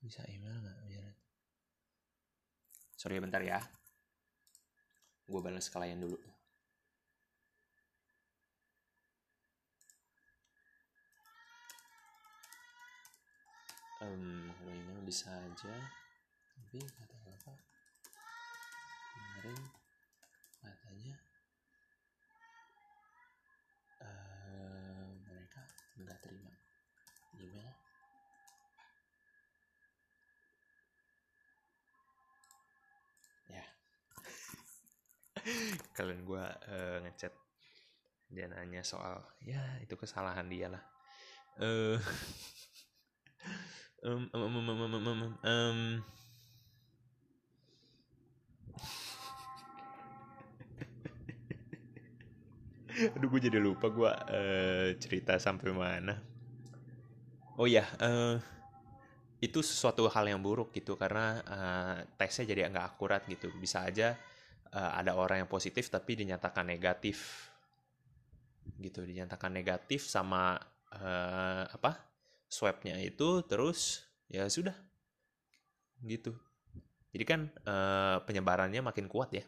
Bisa 0.00 0.24
email 0.24 0.56
nggak? 0.56 0.78
Biar 0.88 1.06
sorry 2.96 3.20
bentar 3.20 3.44
ya. 3.44 3.60
Gue 5.28 5.40
balas 5.44 5.68
klien 5.68 6.00
dulu 6.00 6.31
um, 14.02 14.50
email 14.66 15.00
bisa 15.06 15.30
aja. 15.30 15.74
Tapi 16.58 16.78
kata 16.82 17.16
apa. 17.22 17.54
Kemarin 19.12 19.60
katanya 20.62 21.14
uh, 24.02 25.06
mereka 25.26 25.62
nggak 26.02 26.18
terima 26.22 26.52
email. 27.38 27.70
Kalian 35.98 36.22
gue 36.22 36.44
uh, 36.46 36.96
ngechat 37.02 37.34
dia 38.32 38.48
nanya 38.48 38.80
soal 38.80 39.20
ya 39.44 39.60
itu 39.82 39.98
kesalahan 39.98 40.46
dia 40.48 40.70
lah. 40.72 40.82
Uh, 41.60 41.98
um, 44.02 44.26
um, 44.34 44.42
um, 44.42 44.68
um, 44.68 44.80
um, 44.82 45.06
um, 45.06 45.20
um, 45.46 45.78
aduh 53.16 53.28
gue 53.30 53.40
jadi 53.48 53.58
lupa 53.62 53.88
gue 53.88 54.10
uh, 54.10 54.88
cerita 54.98 55.38
sampai 55.38 55.70
mana. 55.72 56.18
Oh 57.56 57.66
ya 57.70 57.86
uh, 58.02 58.36
itu 59.42 59.58
sesuatu 59.62 60.06
hal 60.10 60.28
yang 60.28 60.42
buruk 60.42 60.74
gitu 60.74 60.94
karena 60.94 61.40
uh, 61.46 61.96
tesnya 62.18 62.52
jadi 62.52 62.68
nggak 62.68 62.86
akurat 62.94 63.22
gitu. 63.26 63.50
Bisa 63.56 63.86
aja 63.86 64.18
uh, 64.74 64.92
ada 64.98 65.14
orang 65.16 65.46
yang 65.46 65.50
positif 65.50 65.88
tapi 65.88 66.18
dinyatakan 66.18 66.66
negatif. 66.68 67.48
Gitu 68.78 69.02
dinyatakan 69.02 69.50
negatif 69.50 70.06
sama 70.06 70.58
uh, 70.94 71.64
apa 71.70 72.11
swabnya 72.52 73.00
itu 73.00 73.40
terus 73.48 74.04
ya 74.28 74.44
sudah. 74.52 74.76
Gitu. 76.04 76.36
Jadi 77.16 77.24
kan 77.24 77.40
uh, 77.64 78.20
penyebarannya 78.28 78.84
makin 78.84 79.08
kuat 79.08 79.32
ya. 79.32 79.44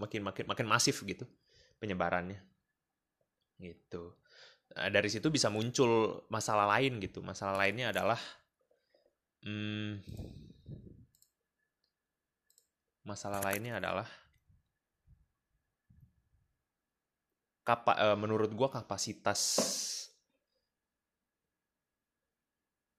Makin 0.00 0.24
makin 0.24 0.44
makin 0.48 0.66
masif 0.66 1.04
gitu 1.04 1.28
penyebarannya. 1.76 2.40
Gitu. 3.60 4.16
Nah, 4.72 4.88
dari 4.88 5.12
situ 5.12 5.28
bisa 5.28 5.52
muncul 5.52 6.24
masalah 6.32 6.64
lain 6.80 6.96
gitu. 7.04 7.20
Masalah 7.20 7.60
lainnya 7.60 7.92
adalah 7.92 8.20
hmm, 9.44 10.00
masalah 13.04 13.44
lainnya 13.44 13.80
adalah 13.80 14.08
kapa, 17.68 17.92
uh, 18.00 18.16
menurut 18.16 18.48
gue 18.48 18.68
kapasitas 18.72 19.40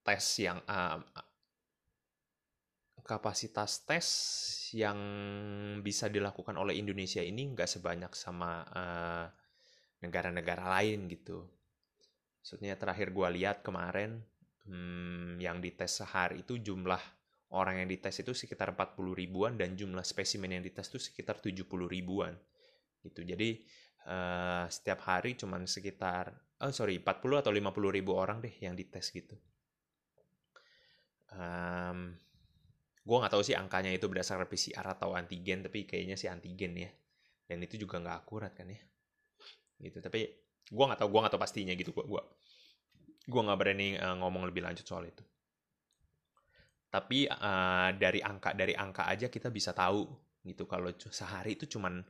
tes 0.09 0.25
yang 0.41 0.57
uh, 0.65 0.97
kapasitas 3.05 3.85
tes 3.85 4.07
yang 4.73 4.97
bisa 5.81 6.09
dilakukan 6.09 6.57
oleh 6.57 6.77
Indonesia 6.77 7.21
ini 7.21 7.53
nggak 7.53 7.69
sebanyak 7.69 8.13
sama 8.13 8.65
negara-negara 10.01 10.65
uh, 10.65 10.71
lain 10.77 11.09
gitu. 11.09 11.45
Maksudnya 12.41 12.77
terakhir 12.77 13.09
gue 13.13 13.27
lihat 13.37 13.65
kemarin 13.65 14.21
hmm, 14.69 15.41
yang 15.41 15.57
dites 15.57 16.01
sehari 16.01 16.45
itu 16.45 16.61
jumlah 16.61 17.01
orang 17.49 17.81
yang 17.81 17.89
dites 17.89 18.21
itu 18.21 18.33
sekitar 18.37 18.77
40 18.77 18.93
ribuan 19.17 19.57
dan 19.57 19.73
jumlah 19.73 20.05
spesimen 20.05 20.53
yang 20.53 20.61
dites 20.61 20.85
itu 20.93 21.01
sekitar 21.01 21.41
70 21.41 21.65
ribuan 21.89 22.37
gitu 23.01 23.25
jadi 23.25 23.57
uh, 24.05 24.69
setiap 24.69 25.01
hari 25.09 25.33
cuman 25.33 25.65
sekitar 25.65 26.29
oh 26.61 26.69
sorry 26.69 27.01
40 27.01 27.41
atau 27.41 27.49
50 27.49 27.97
ribu 27.97 28.11
orang 28.13 28.43
deh 28.43 28.53
yang 28.61 28.77
dites 28.77 29.09
gitu 29.09 29.33
um, 31.35 32.13
gue 33.03 33.17
nggak 33.17 33.33
tahu 33.33 33.43
sih 33.45 33.57
angkanya 33.57 33.89
itu 33.89 34.05
berdasarkan 34.05 34.45
PCR 34.45 34.85
atau 34.93 35.17
antigen 35.17 35.65
tapi 35.65 35.89
kayaknya 35.89 36.15
sih 36.15 36.29
antigen 36.29 36.77
ya. 36.77 36.91
Dan 37.49 37.65
itu 37.65 37.81
juga 37.81 37.97
nggak 37.97 38.17
akurat 38.25 38.53
kan 38.53 38.69
ya. 38.69 38.81
Gitu 39.81 39.97
tapi 39.99 40.29
gue 40.69 40.83
nggak 40.85 40.99
tahu 41.01 41.09
gue 41.09 41.19
nggak 41.25 41.33
tahu 41.33 41.41
pastinya 41.41 41.73
gitu. 41.73 41.91
Gue 41.91 42.05
gue 42.05 42.21
gue 43.29 43.41
nggak 43.41 43.59
berani 43.59 43.97
uh, 43.97 44.15
ngomong 44.21 44.49
lebih 44.49 44.65
lanjut 44.65 44.85
soal 44.85 45.05
itu. 45.05 45.21
Tapi 46.89 47.29
uh, 47.29 47.93
dari 47.93 48.21
angka 48.21 48.57
dari 48.57 48.73
angka 48.73 49.05
aja 49.05 49.29
kita 49.29 49.53
bisa 49.53 49.73
tahu 49.77 50.09
gitu 50.41 50.65
kalau 50.65 50.89
sehari 50.97 51.53
itu 51.53 51.69
cuman 51.69 52.01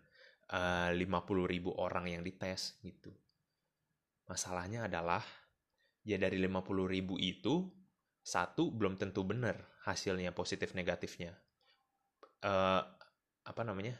uh, 0.53 0.89
50 0.95 1.51
ribu 1.51 1.75
orang 1.75 2.07
yang 2.07 2.23
dites 2.23 2.79
gitu. 2.79 3.11
Masalahnya 4.29 4.87
adalah 4.87 5.23
ya 6.05 6.15
dari 6.15 6.39
50 6.39 6.63
ribu 6.87 7.19
itu 7.19 7.78
satu 8.23 8.69
belum 8.69 8.99
tentu 8.99 9.25
benar 9.25 9.57
hasilnya 9.87 10.35
positif 10.35 10.75
negatifnya. 10.75 11.33
Uh, 12.43 12.83
apa 13.43 13.61
namanya? 13.65 13.97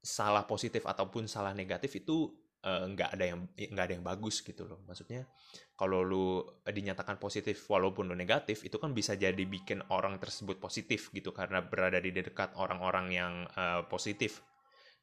Salah 0.00 0.44
positif 0.48 0.84
ataupun 0.84 1.28
salah 1.28 1.52
negatif 1.52 2.00
itu 2.00 2.32
uh, 2.64 2.84
nggak 2.88 3.10
ada 3.16 3.24
yang 3.24 3.38
nggak 3.56 3.84
ada 3.84 3.94
yang 3.96 4.04
bagus 4.04 4.40
gitu 4.44 4.68
loh. 4.68 4.84
Maksudnya 4.84 5.28
kalau 5.76 6.04
lu 6.04 6.44
dinyatakan 6.64 7.16
positif 7.16 7.56
walaupun 7.68 8.08
lu 8.12 8.16
negatif 8.16 8.64
itu 8.64 8.76
kan 8.76 8.92
bisa 8.92 9.16
jadi 9.16 9.40
bikin 9.44 9.84
orang 9.92 10.20
tersebut 10.20 10.60
positif 10.60 11.08
gitu 11.12 11.32
karena 11.32 11.64
berada 11.64 12.00
di 12.00 12.12
dekat 12.12 12.56
orang-orang 12.56 13.06
yang 13.12 13.32
uh, 13.56 13.84
positif 13.88 14.44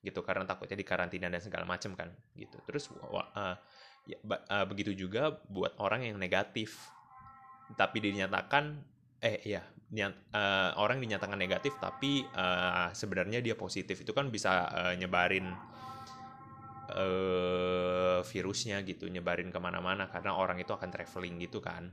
gitu. 0.02 0.22
Karena 0.22 0.46
takutnya 0.46 0.78
di 0.78 0.86
karantina 0.86 1.30
dan 1.30 1.42
segala 1.42 1.66
macam 1.66 1.98
kan 1.98 2.10
gitu. 2.38 2.58
Terus 2.66 2.90
uh, 2.94 3.58
ya, 4.06 4.18
uh, 4.26 4.66
begitu 4.70 4.94
juga 4.94 5.34
buat 5.50 5.78
orang 5.82 6.10
yang 6.10 6.18
negatif 6.18 6.97
tapi 7.76 7.98
dinyatakan 8.00 8.80
eh 9.20 9.42
iya 9.44 9.66
nyat, 9.88 10.36
uh, 10.36 10.76
orang 10.80 11.00
dinyatakan 11.00 11.40
negatif 11.40 11.80
tapi 11.80 12.24
uh, 12.36 12.92
sebenarnya 12.92 13.40
dia 13.40 13.56
positif. 13.56 14.04
Itu 14.04 14.12
kan 14.12 14.28
bisa 14.32 14.68
uh, 14.68 14.94
nyebarin 14.96 15.48
uh, 16.92 18.20
virusnya 18.24 18.84
gitu 18.84 19.08
nyebarin 19.08 19.52
ke 19.52 19.60
mana-mana 19.60 20.12
karena 20.12 20.36
orang 20.36 20.60
itu 20.60 20.72
akan 20.76 20.90
traveling 20.92 21.40
gitu 21.44 21.64
kan. 21.64 21.88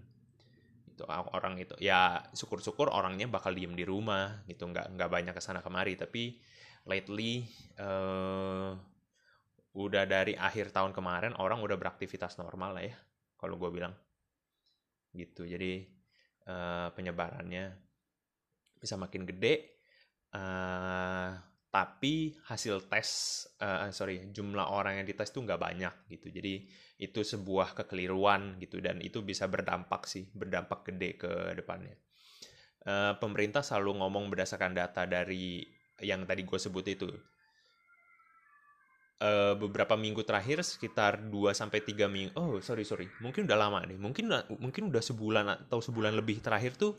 Itu 0.90 1.06
orang 1.10 1.58
itu 1.58 1.74
ya 1.82 2.22
syukur-syukur 2.34 2.90
orangnya 2.90 3.26
bakal 3.30 3.54
diem 3.54 3.74
di 3.74 3.82
rumah 3.86 4.42
gitu 4.46 4.66
nggak 4.66 4.94
nggak 4.98 5.10
banyak 5.10 5.34
ke 5.34 5.42
sana 5.42 5.62
kemari. 5.62 5.94
Tapi 5.94 6.38
lately 6.84 7.46
uh, 7.78 8.74
udah 9.74 10.06
dari 10.06 10.38
akhir 10.38 10.70
tahun 10.70 10.94
kemarin 10.94 11.34
orang 11.42 11.58
udah 11.58 11.74
beraktivitas 11.74 12.38
normal 12.38 12.78
lah 12.78 12.84
ya 12.86 12.94
kalau 13.34 13.58
gue 13.58 13.70
bilang 13.74 13.90
gitu. 15.14 15.46
Jadi 15.46 15.86
uh, 16.50 16.90
penyebarannya 16.92 17.72
bisa 18.76 19.00
makin 19.00 19.24
gede 19.24 19.80
uh, 20.36 21.32
tapi 21.74 22.38
hasil 22.46 22.86
tes 22.86 23.08
uh, 23.58 23.90
sorry 23.90 24.30
jumlah 24.30 24.70
orang 24.70 25.02
yang 25.02 25.06
dites 25.08 25.34
tuh 25.34 25.42
nggak 25.42 25.58
banyak 25.58 25.94
gitu. 26.10 26.30
Jadi 26.30 26.54
itu 27.02 27.20
sebuah 27.26 27.74
kekeliruan 27.74 28.62
gitu 28.62 28.78
dan 28.78 29.02
itu 29.02 29.26
bisa 29.26 29.50
berdampak 29.50 30.06
sih 30.06 30.30
berdampak 30.30 30.86
gede 30.86 31.18
ke 31.18 31.32
depannya. 31.58 31.98
Uh, 32.84 33.16
pemerintah 33.18 33.64
selalu 33.64 34.04
ngomong 34.04 34.28
berdasarkan 34.28 34.76
data 34.76 35.08
dari 35.08 35.64
yang 36.04 36.28
tadi 36.28 36.44
gue 36.44 36.58
sebut 36.60 36.84
itu 36.86 37.08
uh, 39.20 39.54
beberapa 39.58 39.94
minggu 39.94 40.24
terakhir 40.24 40.64
sekitar 40.64 41.28
2 41.28 41.52
sampai 41.54 41.84
tiga 41.84 42.10
minggu 42.10 42.34
oh 42.38 42.58
sorry 42.64 42.82
sorry 42.88 43.06
mungkin 43.20 43.46
udah 43.46 43.58
lama 43.58 43.84
nih 43.84 43.98
mungkin 44.00 44.32
mungkin 44.58 44.88
udah 44.88 45.02
sebulan 45.02 45.68
atau 45.68 45.78
sebulan 45.78 46.16
lebih 46.16 46.40
terakhir 46.40 46.74
tuh 46.74 46.96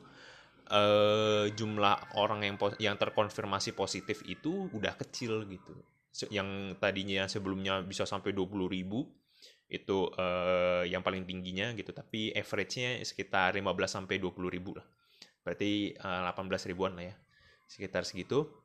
uh, 0.72 1.46
jumlah 1.52 2.18
orang 2.18 2.46
yang 2.46 2.56
yang 2.82 2.96
terkonfirmasi 2.98 3.78
positif 3.78 4.26
itu 4.26 4.70
udah 4.74 4.94
kecil 4.98 5.46
gitu. 5.50 5.74
Yang 6.32 6.80
tadinya 6.80 7.28
sebelumnya 7.28 7.84
bisa 7.84 8.08
sampai 8.08 8.32
20 8.32 8.72
ribu 8.72 9.04
itu 9.66 10.08
uh, 10.16 10.86
yang 10.86 11.02
paling 11.02 11.26
tingginya 11.26 11.74
gitu, 11.74 11.90
tapi 11.90 12.30
average-nya 12.32 13.02
sekitar 13.02 13.58
15 13.58 13.66
sampai 13.90 14.22
20 14.22 14.56
ribu 14.56 14.78
lah. 14.78 14.86
Berarti 15.42 15.94
uh, 15.98 16.32
18 16.32 16.70
ribuan 16.72 16.94
lah 16.96 17.12
ya. 17.14 17.16
Sekitar 17.66 18.06
segitu. 18.06 18.65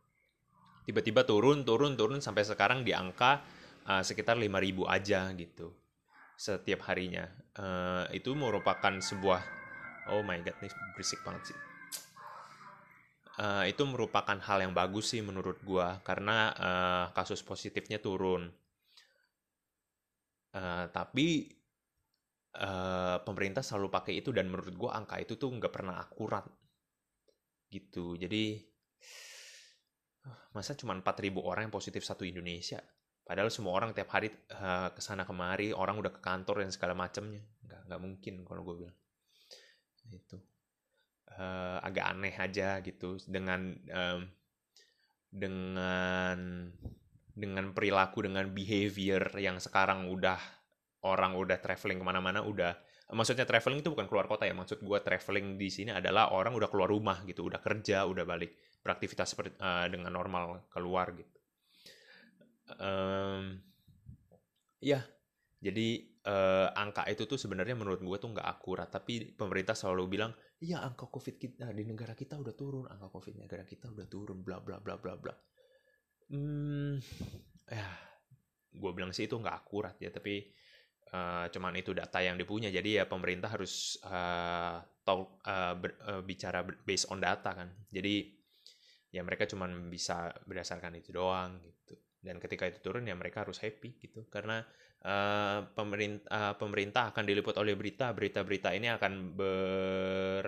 Tiba-tiba 0.84 1.22
turun, 1.28 1.62
turun, 1.62 1.94
turun 1.94 2.20
sampai 2.24 2.42
sekarang 2.42 2.82
di 2.82 2.96
angka 2.96 3.44
uh, 3.86 4.02
sekitar 4.02 4.40
5 4.40 4.48
ribu 4.58 4.88
aja 4.88 5.30
gitu 5.36 5.72
setiap 6.40 6.88
harinya. 6.88 7.28
Uh, 7.56 8.08
itu 8.16 8.32
merupakan 8.32 8.96
sebuah 8.98 9.40
oh 10.10 10.24
my 10.24 10.40
god, 10.40 10.56
ini 10.64 10.68
berisik 10.96 11.20
banget 11.20 11.52
sih 11.52 11.58
uh, 13.40 13.64
itu 13.64 13.82
merupakan 13.88 14.36
hal 14.36 14.58
yang 14.60 14.76
bagus 14.76 15.16
sih 15.16 15.24
menurut 15.24 15.58
gua 15.64 15.98
karena 16.04 16.52
uh, 16.52 17.04
kasus 17.16 17.40
positifnya 17.40 17.98
turun. 17.98 18.52
Uh, 20.50 20.90
tapi 20.90 21.46
uh, 22.58 23.22
pemerintah 23.22 23.62
selalu 23.62 23.88
pakai 23.88 24.18
itu 24.20 24.34
dan 24.34 24.50
menurut 24.50 24.74
gua 24.76 25.00
angka 25.00 25.16
itu 25.22 25.40
tuh 25.40 25.48
nggak 25.48 25.72
pernah 25.72 25.96
akurat 25.96 26.44
gitu. 27.72 28.18
Jadi 28.18 28.58
masa 30.50 30.74
cuma 30.74 30.96
4000 30.98 31.40
orang 31.40 31.70
yang 31.70 31.74
positif 31.74 32.02
satu 32.02 32.26
Indonesia. 32.26 32.82
Padahal 33.22 33.52
semua 33.52 33.78
orang 33.78 33.94
tiap 33.94 34.10
hari 34.10 34.26
uh, 34.50 34.90
ke 34.90 34.98
sana 34.98 35.22
kemari, 35.22 35.70
orang 35.70 35.94
udah 36.02 36.10
ke 36.10 36.18
kantor 36.18 36.66
dan 36.66 36.74
segala 36.74 36.98
macamnya. 36.98 37.42
Nggak, 37.62 37.80
nggak 37.86 38.00
mungkin 38.02 38.34
kalau 38.42 38.62
gue 38.66 38.74
bilang. 38.82 38.96
Itu 40.10 40.42
uh, 41.38 41.78
agak 41.84 42.04
aneh 42.10 42.34
aja 42.34 42.82
gitu 42.82 43.22
dengan 43.30 43.70
um, 43.94 44.20
dengan 45.30 46.38
dengan 47.30 47.70
perilaku 47.70 48.26
dengan 48.26 48.50
behavior 48.50 49.38
yang 49.38 49.62
sekarang 49.62 50.10
udah 50.10 50.38
orang 51.06 51.38
udah 51.38 51.62
traveling 51.62 52.02
ke 52.02 52.04
mana-mana 52.04 52.42
udah 52.42 52.74
maksudnya 53.14 53.46
traveling 53.46 53.80
itu 53.80 53.94
bukan 53.94 54.10
keluar 54.10 54.26
kota 54.26 54.44
ya 54.44 54.52
maksud 54.52 54.82
gue 54.82 54.98
traveling 55.00 55.56
di 55.56 55.70
sini 55.70 55.90
adalah 55.94 56.34
orang 56.34 56.52
udah 56.52 56.68
keluar 56.68 56.90
rumah 56.90 57.22
gitu 57.24 57.46
udah 57.46 57.62
kerja 57.62 58.04
udah 58.04 58.26
balik 58.26 58.52
beraktivitas 58.80 59.36
seperti 59.36 59.56
uh, 59.60 59.86
dengan 59.88 60.12
normal 60.12 60.66
keluar 60.72 61.12
gitu. 61.12 61.36
Um, 62.78 63.58
ya 64.78 65.02
jadi 65.60 66.06
uh, 66.24 66.72
angka 66.72 67.04
itu 67.10 67.28
tuh 67.28 67.36
sebenarnya 67.36 67.76
menurut 67.76 68.00
gue 68.00 68.16
tuh 68.16 68.30
nggak 68.32 68.46
akurat 68.46 68.88
tapi 68.88 69.34
pemerintah 69.34 69.74
selalu 69.74 70.06
bilang 70.06 70.32
iya 70.62 70.80
angka 70.80 71.10
covid 71.10 71.36
kita 71.36 71.74
di 71.74 71.84
negara 71.84 72.14
kita 72.14 72.38
udah 72.38 72.54
turun 72.54 72.86
angka 72.88 73.10
covid 73.12 73.36
di 73.36 73.40
negara 73.42 73.66
kita 73.66 73.92
udah 73.92 74.06
turun 74.08 74.40
bla 74.40 74.62
bla 74.62 74.80
bla 74.80 74.96
bla 74.96 75.14
bla. 75.18 75.34
Hmm 76.30 76.96
ya 77.70 77.86
gue 78.70 78.90
bilang 78.94 79.10
sih 79.10 79.26
itu 79.26 79.34
nggak 79.34 79.56
akurat 79.66 79.98
ya 79.98 80.14
tapi 80.14 80.46
uh, 81.12 81.46
cuman 81.50 81.74
itu 81.76 81.90
data 81.92 82.18
yang 82.22 82.38
dipunya. 82.38 82.70
Jadi 82.70 83.02
ya 83.02 83.04
pemerintah 83.04 83.50
harus 83.50 83.98
uh, 84.06 84.80
talk 85.04 85.42
uh, 85.44 85.74
ber, 85.76 85.90
uh, 86.06 86.22
bicara 86.22 86.64
based 86.86 87.10
on 87.10 87.18
data 87.20 87.50
kan. 87.52 87.68
Jadi 87.90 88.39
ya 89.10 89.26
mereka 89.26 89.46
cuman 89.50 89.90
bisa 89.90 90.30
berdasarkan 90.46 90.94
itu 90.98 91.10
doang 91.10 91.58
gitu. 91.62 91.98
Dan 92.20 92.38
ketika 92.38 92.68
itu 92.70 92.78
turun 92.78 93.08
ya 93.08 93.18
mereka 93.18 93.42
harus 93.42 93.58
happy 93.58 93.98
gitu. 93.98 94.30
Karena 94.30 94.62
uh, 95.02 95.66
pemerintah 95.74 96.30
uh, 96.30 96.54
pemerintah 96.54 97.10
akan 97.10 97.24
diliput 97.26 97.58
oleh 97.58 97.74
berita 97.74 98.14
berita-berita 98.14 98.70
ini 98.76 98.86
akan 98.94 99.12
ber, 99.34 100.44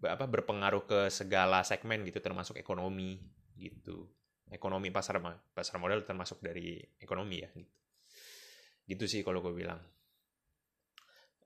ber 0.00 0.08
apa 0.08 0.24
berpengaruh 0.24 0.84
ke 0.88 1.00
segala 1.12 1.60
segmen 1.62 2.02
gitu 2.08 2.18
termasuk 2.24 2.56
ekonomi 2.56 3.20
gitu. 3.60 4.08
Ekonomi 4.52 4.92
pasar 4.92 5.20
pasar 5.52 5.76
modal 5.80 6.04
termasuk 6.04 6.40
dari 6.40 6.80
ekonomi 7.00 7.44
ya 7.44 7.48
gitu. 7.52 7.72
Gitu 8.88 9.04
sih 9.08 9.20
kalau 9.20 9.44
gue 9.44 9.52
bilang. 9.52 9.80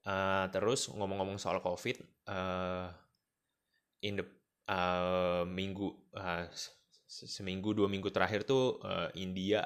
Uh, 0.06 0.46
terus 0.54 0.86
ngomong-ngomong 0.94 1.34
soal 1.34 1.58
covid 1.58 1.98
uh, 2.30 2.86
in 4.06 4.14
the 4.14 4.26
uh, 4.70 5.42
minggu 5.46 5.88
uh, 6.14 6.46
seminggu 7.06 7.72
dua 7.72 7.86
minggu 7.86 8.10
terakhir 8.10 8.44
tuh 8.44 8.82
uh, 8.82 9.08
India 9.14 9.62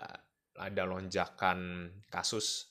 ada 0.60 0.84
lonjakan 0.84 1.88
kasus 2.12 2.68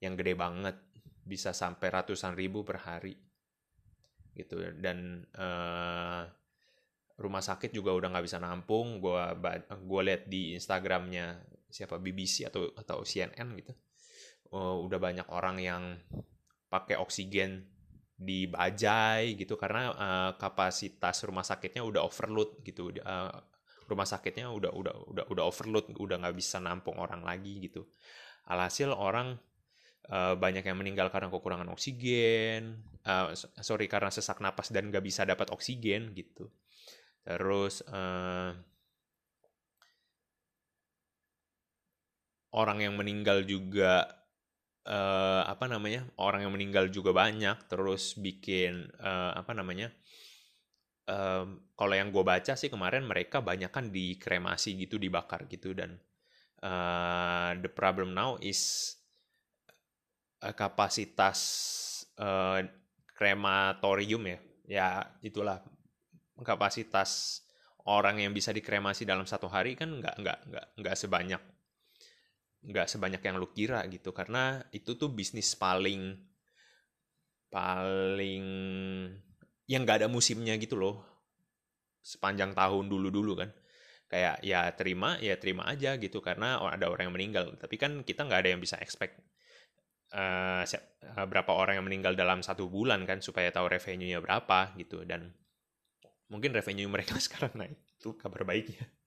yang 0.00 0.16
gede 0.16 0.36
banget 0.36 0.76
bisa 1.24 1.52
sampai 1.52 1.88
ratusan 1.88 2.36
ribu 2.36 2.64
per 2.64 2.80
hari 2.84 3.14
gitu. 4.36 4.60
Dan 4.76 5.24
uh, 5.36 6.24
rumah 7.20 7.44
sakit 7.44 7.72
juga 7.72 7.92
udah 7.92 8.08
nggak 8.12 8.26
bisa 8.26 8.38
nampung. 8.40 9.00
Gue 9.00 9.20
gua 9.84 10.02
lihat 10.04 10.28
di 10.28 10.56
Instagramnya 10.56 11.40
siapa 11.70 12.00
BBC 12.00 12.48
atau 12.48 12.72
atau 12.74 13.04
CNN 13.04 13.48
gitu. 13.60 13.72
Uh, 14.50 14.82
udah 14.82 14.98
banyak 14.98 15.28
orang 15.30 15.62
yang 15.62 15.82
pakai 16.66 16.98
oksigen 16.98 17.70
di 18.20 18.44
bajai 18.44 19.32
gitu 19.40 19.56
karena 19.56 19.96
uh, 19.96 20.30
kapasitas 20.36 21.24
rumah 21.24 21.40
sakitnya 21.40 21.80
udah 21.80 22.04
overload 22.04 22.60
gitu 22.60 22.92
uh, 23.00 23.32
rumah 23.88 24.04
sakitnya 24.04 24.52
udah 24.52 24.68
udah 24.76 24.94
udah 25.08 25.24
udah 25.32 25.44
overload 25.48 25.88
udah 25.96 26.20
nggak 26.20 26.36
bisa 26.36 26.60
nampung 26.60 27.00
orang 27.00 27.24
lagi 27.24 27.64
gitu. 27.64 27.88
Alhasil 28.44 28.92
orang 28.92 29.40
uh, 30.12 30.36
banyak 30.36 30.62
yang 30.68 30.76
meninggal 30.76 31.08
karena 31.08 31.32
kekurangan 31.32 31.72
oksigen 31.72 32.84
uh, 33.08 33.32
sorry 33.64 33.88
karena 33.88 34.12
sesak 34.12 34.38
napas 34.44 34.68
dan 34.68 34.92
nggak 34.92 35.02
bisa 35.02 35.24
dapat 35.24 35.48
oksigen 35.48 36.12
gitu. 36.12 36.52
Terus 37.24 37.80
uh, 37.88 38.52
orang 42.52 42.78
yang 42.84 42.94
meninggal 43.00 43.48
juga 43.48 44.19
uh, 44.86 45.42
apa 45.44 45.66
namanya 45.66 46.06
orang 46.20 46.46
yang 46.46 46.52
meninggal 46.54 46.88
juga 46.88 47.10
banyak 47.10 47.68
terus 47.68 48.16
bikin 48.16 48.88
uh, 49.00 49.36
apa 49.36 49.52
namanya 49.52 49.92
um, 51.08 51.60
kalau 51.74 51.94
yang 51.96 52.14
gue 52.14 52.24
baca 52.24 52.54
sih 52.56 52.70
kemarin 52.70 53.04
mereka 53.04 53.42
banyak 53.44 53.68
kan 53.68 53.92
dikremasi 53.92 54.78
gitu 54.80 54.96
dibakar 54.96 55.44
gitu 55.50 55.76
dan 55.76 55.98
uh, 56.62 57.52
the 57.58 57.68
problem 57.68 58.14
now 58.14 58.40
is 58.40 58.94
kapasitas 60.40 61.40
uh, 62.16 62.64
krematorium 63.20 64.24
ya. 64.24 64.38
Ya 64.64 64.88
itulah. 65.20 65.60
Kapasitas 66.40 67.44
orang 67.84 68.24
yang 68.24 68.32
bisa 68.32 68.48
dikremasi 68.48 69.04
dalam 69.04 69.28
satu 69.28 69.44
hari 69.52 69.76
kan 69.76 69.92
nggak 69.92 70.16
nggak 70.24 70.38
nggak 70.48 70.66
nggak 70.80 70.96
sebanyak 70.96 71.42
nggak 72.60 72.86
sebanyak 72.92 73.22
yang 73.24 73.40
lu 73.40 73.48
kira 73.48 73.80
gitu 73.88 74.12
karena 74.12 74.60
itu 74.68 74.92
tuh 74.92 75.08
bisnis 75.08 75.56
paling 75.56 76.12
paling 77.48 78.44
yang 79.66 79.82
nggak 79.82 80.04
ada 80.04 80.08
musimnya 80.10 80.54
gitu 80.60 80.76
loh. 80.76 81.02
Sepanjang 82.00 82.52
tahun 82.52 82.86
dulu 82.90 83.08
dulu 83.08 83.32
kan. 83.40 83.50
Kayak 84.10 84.42
ya 84.42 84.66
terima 84.74 85.16
ya 85.22 85.38
terima 85.38 85.66
aja 85.70 85.94
gitu 85.96 86.18
karena 86.18 86.58
ada 86.66 86.90
orang 86.90 87.10
yang 87.10 87.16
meninggal. 87.16 87.46
Tapi 87.56 87.74
kan 87.78 88.02
kita 88.04 88.26
nggak 88.26 88.40
ada 88.46 88.50
yang 88.54 88.62
bisa 88.62 88.76
expect 88.82 89.18
uh, 90.14 90.66
berapa 91.26 91.52
orang 91.54 91.80
yang 91.80 91.86
meninggal 91.86 92.18
dalam 92.18 92.42
satu 92.42 92.66
bulan 92.66 93.06
kan 93.06 93.22
supaya 93.22 93.50
tahu 93.54 93.70
revenue-nya 93.70 94.20
berapa 94.22 94.74
gitu. 94.78 95.06
Dan 95.06 95.32
mungkin 96.30 96.54
revenue 96.54 96.90
mereka 96.90 97.16
sekarang 97.24 97.54
naik. 97.56 97.78
Itu 97.98 98.18
kabar 98.18 98.44
baiknya 98.46 98.99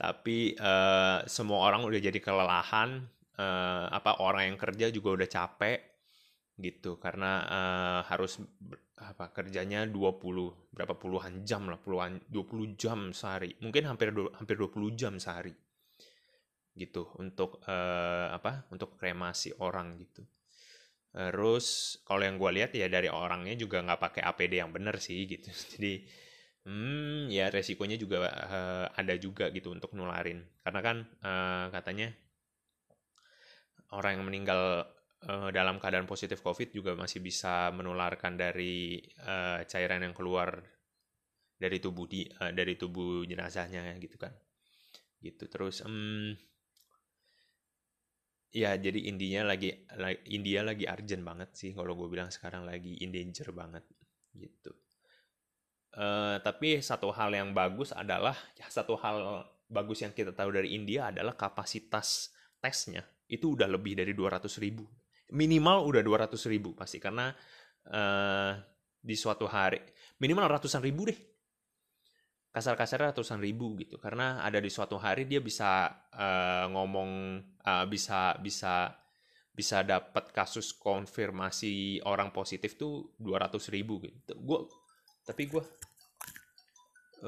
tapi 0.00 0.56
uh, 0.58 1.22
semua 1.28 1.68
orang 1.68 1.86
udah 1.86 2.00
jadi 2.00 2.18
kelelahan 2.18 3.06
uh, 3.38 3.86
apa 3.92 4.20
orang 4.24 4.52
yang 4.54 4.58
kerja 4.58 4.90
juga 4.90 5.22
udah 5.22 5.28
capek 5.28 5.78
gitu. 6.58 6.98
Karena 6.98 7.32
uh, 7.46 8.00
harus 8.06 8.42
apa 8.98 9.30
kerjanya 9.30 9.86
20 9.86 10.74
berapa 10.74 10.94
puluhan 10.98 11.46
jam 11.46 11.70
lah 11.70 11.78
puluhan 11.78 12.18
20 12.30 12.74
jam 12.74 13.14
sehari. 13.14 13.54
Mungkin 13.62 13.86
hampir 13.86 14.10
hampir 14.10 14.56
20 14.58 14.98
jam 14.98 15.14
sehari 15.22 15.54
gitu 16.78 17.10
untuk 17.18 17.58
uh, 17.66 18.30
apa 18.30 18.70
untuk 18.70 18.94
kremasi 18.94 19.58
orang 19.58 19.98
gitu. 19.98 20.22
Terus 21.10 21.98
kalau 22.06 22.22
yang 22.22 22.38
gue 22.38 22.50
lihat 22.62 22.70
ya 22.78 22.86
dari 22.86 23.10
orangnya 23.10 23.58
juga 23.58 23.82
nggak 23.82 23.98
pakai 23.98 24.22
APD 24.22 24.62
yang 24.62 24.70
bener 24.70 25.02
sih 25.02 25.26
gitu. 25.26 25.50
Jadi 25.74 26.06
hmm 26.68 27.32
ya 27.32 27.48
resikonya 27.48 27.96
juga 27.96 28.28
uh, 28.28 28.86
ada 28.92 29.16
juga 29.16 29.48
gitu 29.48 29.72
untuk 29.72 29.96
nularin. 29.96 30.44
Karena 30.60 30.80
kan 30.84 30.96
uh, 31.24 31.66
katanya 31.72 32.12
orang 33.96 34.20
yang 34.20 34.26
meninggal 34.28 34.84
uh, 35.24 35.48
dalam 35.48 35.80
keadaan 35.80 36.04
positif 36.04 36.44
COVID 36.44 36.76
juga 36.76 36.92
masih 36.92 37.24
bisa 37.24 37.72
menularkan 37.72 38.36
dari 38.36 39.00
uh, 39.24 39.64
cairan 39.64 40.04
yang 40.04 40.12
keluar 40.12 40.60
dari 41.56 41.80
tubuh 41.80 42.04
di 42.04 42.28
uh, 42.28 42.52
dari 42.52 42.76
tubuh 42.76 43.24
jenazahnya 43.24 43.96
gitu 43.96 44.20
kan. 44.20 44.36
Gitu. 45.24 45.48
Terus 45.48 45.80
um, 45.88 46.36
ya 48.52 48.76
jadi 48.76 49.08
India 49.08 49.40
lagi 49.44 49.72
India 50.28 50.60
lagi 50.64 50.84
urgent 50.84 51.24
banget 51.24 51.50
sih 51.56 51.72
kalau 51.72 51.96
gue 51.96 52.08
bilang 52.12 52.28
sekarang 52.28 52.64
lagi 52.64 52.96
in 53.00 53.12
danger 53.12 53.52
banget 53.52 53.84
gitu 54.32 54.72
uh, 55.96 56.36
tapi 56.42 56.82
satu 56.84 57.08
hal 57.14 57.32
yang 57.32 57.56
bagus 57.56 57.94
adalah 57.94 58.36
ya 58.58 58.66
satu 58.68 58.98
hal 59.00 59.46
bagus 59.68 60.02
yang 60.02 60.16
kita 60.16 60.32
tahu 60.32 60.52
dari 60.52 60.74
India 60.74 61.12
adalah 61.12 61.36
kapasitas 61.36 62.32
tesnya. 62.58 63.04
Itu 63.28 63.54
udah 63.54 63.68
lebih 63.68 63.96
dari 63.96 64.16
200 64.16 64.48
ribu. 64.60 64.88
Minimal 65.32 65.84
udah 65.84 66.02
200 66.02 66.34
ribu 66.48 66.72
pasti 66.72 66.96
karena 66.96 67.28
uh, 67.92 68.52
di 68.98 69.14
suatu 69.14 69.46
hari 69.46 69.78
minimal 70.18 70.58
ratusan 70.58 70.80
ribu 70.80 71.12
deh. 71.12 71.20
Kasar-kasar 72.48 73.12
ratusan 73.12 73.38
ribu 73.44 73.76
gitu 73.76 74.00
karena 74.00 74.40
ada 74.40 74.58
di 74.58 74.72
suatu 74.72 74.96
hari 74.96 75.28
dia 75.28 75.38
bisa 75.38 75.92
uh, 76.16 76.66
ngomong 76.72 77.38
uh, 77.62 77.84
bisa 77.86 78.40
bisa 78.40 78.96
bisa 79.52 79.84
dapat 79.84 80.32
kasus 80.32 80.72
konfirmasi 80.72 82.00
orang 82.08 82.32
positif 82.32 82.80
tuh 82.80 83.12
200 83.20 83.74
ribu 83.74 84.00
gitu. 84.00 84.32
Gue 84.40 84.64
tapi 85.28 85.44
gue 85.44 85.62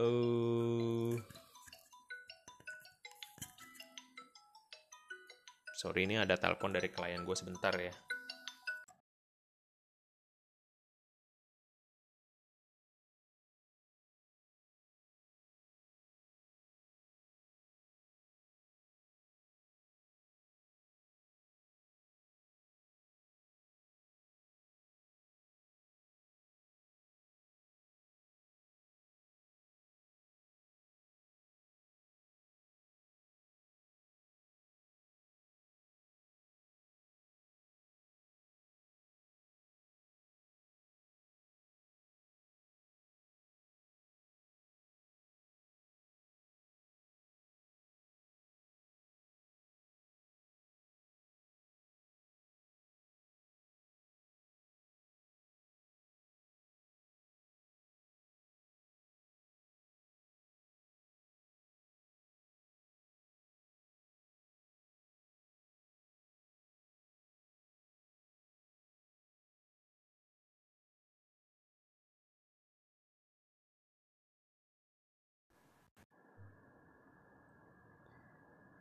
uh, 0.01 1.13
Sorry 5.81 6.05
ini 6.05 6.21
ada 6.21 6.37
telepon 6.37 6.77
dari 6.77 6.93
klien 6.93 7.25
gue 7.25 7.33
sebentar 7.33 7.73
ya. 7.73 7.89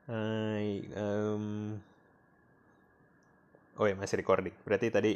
Hai, 0.10 0.89
um... 0.98 1.78
oh 3.78 3.86
ya 3.86 3.93
masih 3.93 4.17
recording. 4.17 4.58
Berarti 4.65 4.89
tadi 4.89 5.13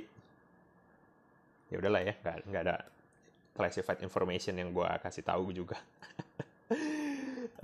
ya 1.73 1.82
udahlah 1.82 2.06
ya, 2.06 2.13
nggak 2.13 2.36
nggak 2.45 2.62
ada 2.62 2.77
classified 3.58 4.06
information 4.06 4.53
yang 4.53 4.69
gue 4.69 4.86
kasih 5.01 5.25
tahu 5.25 5.49
juga. 5.49 5.82
uh, 6.69 6.77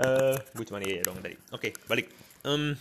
eh, 0.33 0.37
gue 0.41 0.65
cuma 0.65 0.81
iya 0.81 1.05
dong 1.05 1.21
tadi. 1.21 1.37
Oke, 1.53 1.69
okay, 1.69 1.71
balik. 1.85 2.09
Um, 2.49 2.73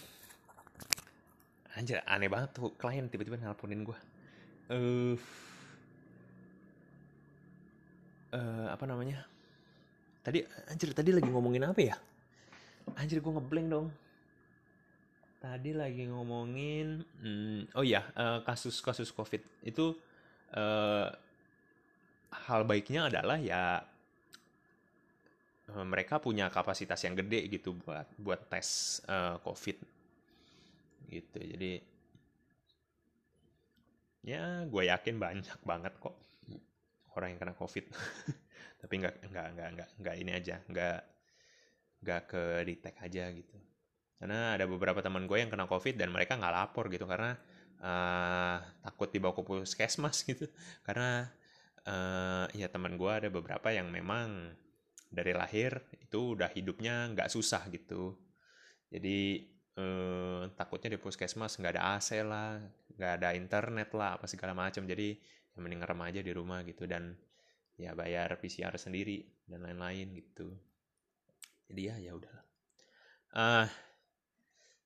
anjir, 1.77 2.01
aneh 2.09 2.33
banget 2.33 2.57
tuh 2.57 2.73
klien 2.81 3.05
tiba-tiba 3.05 3.37
nelponin 3.37 3.85
gue. 3.85 3.99
Uh, 4.73 5.13
uh, 8.33 8.73
apa 8.73 8.89
namanya? 8.89 9.29
Tadi 10.25 10.41
anjir 10.73 10.97
tadi 10.97 11.13
lagi 11.13 11.29
ngomongin 11.29 11.69
apa 11.69 11.81
ya? 11.85 12.01
Anjir 12.97 13.21
gue 13.21 13.29
ngeblank 13.29 13.69
dong 13.69 14.08
tadi 15.39 15.71
lagi 15.71 16.07
ngomongin 16.11 17.03
hmm, 17.23 17.79
oh 17.79 17.87
ya 17.87 18.03
kasus-kasus 18.43 19.15
covid 19.15 19.43
itu 19.63 19.95
uh, 20.55 21.09
hal 22.49 22.65
baiknya 22.65 23.09
adalah 23.09 23.39
ya 23.41 23.81
uh, 25.73 25.85
mereka 25.85 26.21
punya 26.21 26.49
kapasitas 26.53 27.01
yang 27.05 27.17
gede 27.17 27.49
gitu 27.49 27.77
buat 27.77 28.09
buat 28.21 28.41
tes 28.49 29.01
uh, 29.09 29.41
covid. 29.45 29.77
Gitu 31.09 31.39
jadi 31.41 31.73
ya 34.29 34.69
gue 34.69 34.83
yakin 34.85 35.17
banyak 35.17 35.59
banget 35.65 35.95
kok 35.97 36.17
orang 37.17 37.35
yang 37.35 37.41
kena 37.41 37.55
covid. 37.57 37.89
Tapi 38.81 38.95
nggak 39.01 39.17
nggak 39.33 39.47
nggak 39.57 39.69
nggak 39.75 39.89
nggak 39.99 40.17
ini 40.23 40.31
aja 40.37 40.57
nggak 40.71 41.01
nggak 41.99 42.23
ke 42.31 42.43
detect 42.63 42.99
aja 43.03 43.25
gitu 43.35 43.57
karena 44.19 44.59
ada 44.59 44.67
beberapa 44.67 44.99
teman 44.99 45.31
gue 45.31 45.39
yang 45.39 45.51
kena 45.51 45.71
covid 45.71 45.95
dan 45.95 46.11
mereka 46.11 46.35
nggak 46.35 46.55
lapor 46.55 46.91
gitu 46.91 47.07
karena 47.07 47.39
uh, 47.79 48.59
takut 48.83 49.15
dibawa 49.15 49.31
ke 49.35 49.43
puskesmas 49.47 50.23
gitu. 50.31 50.51
Karena 50.83 51.23
uh, 51.87 52.51
ya 52.51 52.67
teman 52.67 52.99
gue 52.99 53.13
ada 53.13 53.29
beberapa 53.31 53.71
yang 53.71 53.89
memang 53.95 54.59
dari 55.09 55.33
lahir 55.33 55.81
itu 56.03 56.35
udah 56.35 56.51
hidupnya 56.51 57.15
nggak 57.15 57.31
susah 57.31 57.63
gitu. 57.71 58.19
Jadi 58.91 59.47
uh, 59.79 60.51
takutnya 60.59 60.99
di 60.99 61.01
puskesmas 61.01 61.55
nggak 61.55 61.79
ada 61.79 61.83
AC 61.97 62.19
lah 62.27 62.59
nggak 62.99 63.13
ada 63.23 63.29
internet 63.39 63.95
lah 63.95 64.19
apa 64.19 64.27
segala 64.27 64.51
macam. 64.51 64.83
Jadi 64.83 65.15
yang 65.55 65.63
mending 65.63 65.81
ngerem 65.87 66.01
aja 66.03 66.21
di 66.27 66.33
rumah 66.35 66.67
gitu 66.67 66.91
dan 66.91 67.15
ya 67.79 67.95
bayar 67.95 68.35
PCR 68.43 68.75
sendiri 68.75 69.23
dan 69.47 69.63
lain-lain 69.63 70.11
gitu. 70.19 70.51
Jadi 71.71 71.83
ya 71.87 71.97
ya 72.03 72.19
udah 72.19 72.49
uh, 73.35 73.67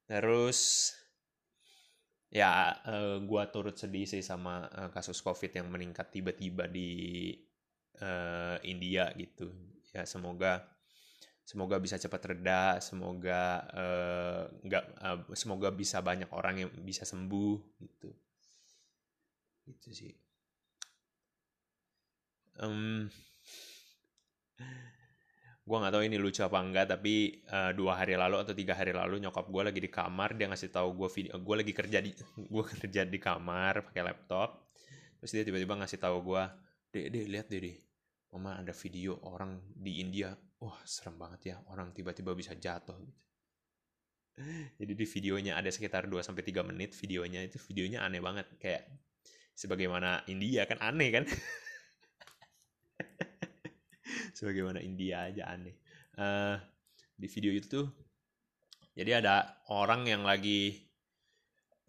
Terus 0.07 0.91
ya 2.33 2.73
uh, 2.89 3.21
gua 3.29 3.53
turut 3.53 3.77
sedih 3.77 4.09
sih 4.09 4.25
sama 4.25 4.65
uh, 4.73 4.89
kasus 4.89 5.21
covid 5.21 5.53
yang 5.53 5.69
meningkat 5.69 6.09
tiba-tiba 6.09 6.65
di 6.69 7.33
uh, 8.01 8.57
India 8.65 9.13
gitu. 9.17 9.53
Ya 9.93 10.09
semoga 10.09 10.65
semoga 11.43 11.77
bisa 11.83 11.99
cepat 11.99 12.23
reda 12.33 12.79
semoga 12.79 13.67
uh, 13.75 14.43
nggak 14.63 14.85
uh, 15.03 15.21
semoga 15.35 15.75
bisa 15.75 15.99
banyak 16.01 16.31
orang 16.33 16.65
yang 16.67 16.71
bisa 16.81 17.05
sembuh 17.05 17.59
gitu. 17.83 18.11
Itu 19.69 19.91
sih. 19.93 20.15
Um, 22.61 23.09
gue 25.63 25.77
nggak 25.79 25.95
tahu 25.95 26.03
ini 26.03 26.19
lucu 26.19 26.43
apa 26.43 26.59
enggak 26.59 26.87
tapi 26.91 27.39
uh, 27.47 27.71
dua 27.71 28.03
hari 28.03 28.19
lalu 28.19 28.43
atau 28.43 28.51
tiga 28.51 28.75
hari 28.75 28.91
lalu 28.91 29.23
nyokap 29.23 29.47
gue 29.47 29.63
lagi 29.63 29.79
di 29.79 29.91
kamar 29.91 30.35
dia 30.35 30.51
ngasih 30.51 30.75
tahu 30.75 30.89
gue 30.99 31.09
video 31.15 31.39
gue 31.39 31.57
lagi 31.63 31.73
kerja 31.73 31.99
di 32.03 32.11
gue 32.55 32.65
kerja 32.67 33.07
di 33.07 33.19
kamar 33.23 33.87
pakai 33.87 34.03
laptop. 34.03 34.67
Terus 35.23 35.31
dia 35.39 35.45
tiba-tiba 35.47 35.79
ngasih 35.79 36.03
tahu 36.03 36.35
gue 36.35 36.43
deh 36.91 37.05
deh 37.15 37.25
lihat 37.31 37.47
deh 37.47 37.63
deh 37.63 37.77
mama 38.35 38.59
ada 38.59 38.75
video 38.75 39.23
orang 39.23 39.63
di 39.71 40.03
India. 40.03 40.35
Wah 40.59 40.83
serem 40.83 41.15
banget 41.15 41.55
ya 41.55 41.57
orang 41.71 41.95
tiba-tiba 41.95 42.35
bisa 42.35 42.59
jatuh 42.59 42.99
gitu. 42.99 43.23
Jadi 44.83 44.93
di 44.99 45.07
videonya 45.07 45.63
ada 45.63 45.71
sekitar 45.71 46.11
2 46.11 46.27
sampai 46.27 46.43
tiga 46.43 46.67
menit 46.67 46.91
videonya 46.99 47.39
itu 47.47 47.63
videonya 47.71 48.03
aneh 48.03 48.19
banget. 48.19 48.51
Kayak 48.59 48.91
sebagaimana 49.55 50.27
India 50.27 50.67
kan 50.67 50.83
aneh 50.83 51.15
kan 51.15 51.25
sebagaimana 54.43 54.83
India 54.83 55.31
aja 55.31 55.55
aneh. 55.55 55.79
Uh, 56.19 56.59
di 57.15 57.31
video 57.31 57.55
itu 57.55 57.71
tuh 57.71 57.87
jadi 58.99 59.23
ada 59.23 59.63
orang 59.71 60.11
yang 60.11 60.27
lagi 60.27 60.83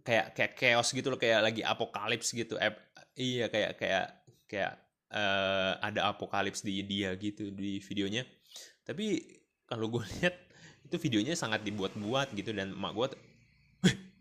kayak 0.06 0.38
kayak 0.38 0.54
chaos 0.54 0.94
gitu 0.94 1.10
loh 1.10 1.18
kayak 1.18 1.42
lagi 1.42 1.66
apokalips 1.66 2.30
gitu. 2.30 2.62
Eh, 2.62 2.70
iya 3.18 3.50
kayak 3.50 3.82
kayak 3.82 4.06
kayak 4.46 4.74
uh, 5.10 5.82
ada 5.82 6.14
apokalips 6.14 6.62
di 6.62 6.80
India 6.86 7.18
gitu 7.18 7.50
di 7.50 7.82
videonya. 7.82 8.22
Tapi 8.86 9.20
kalau 9.66 9.90
gue 9.90 10.06
lihat 10.22 10.38
itu 10.86 10.96
videonya 11.02 11.34
sangat 11.34 11.66
dibuat-buat 11.66 12.38
gitu 12.38 12.54
dan 12.54 12.72
mak 12.78 12.94
gue 12.94 13.08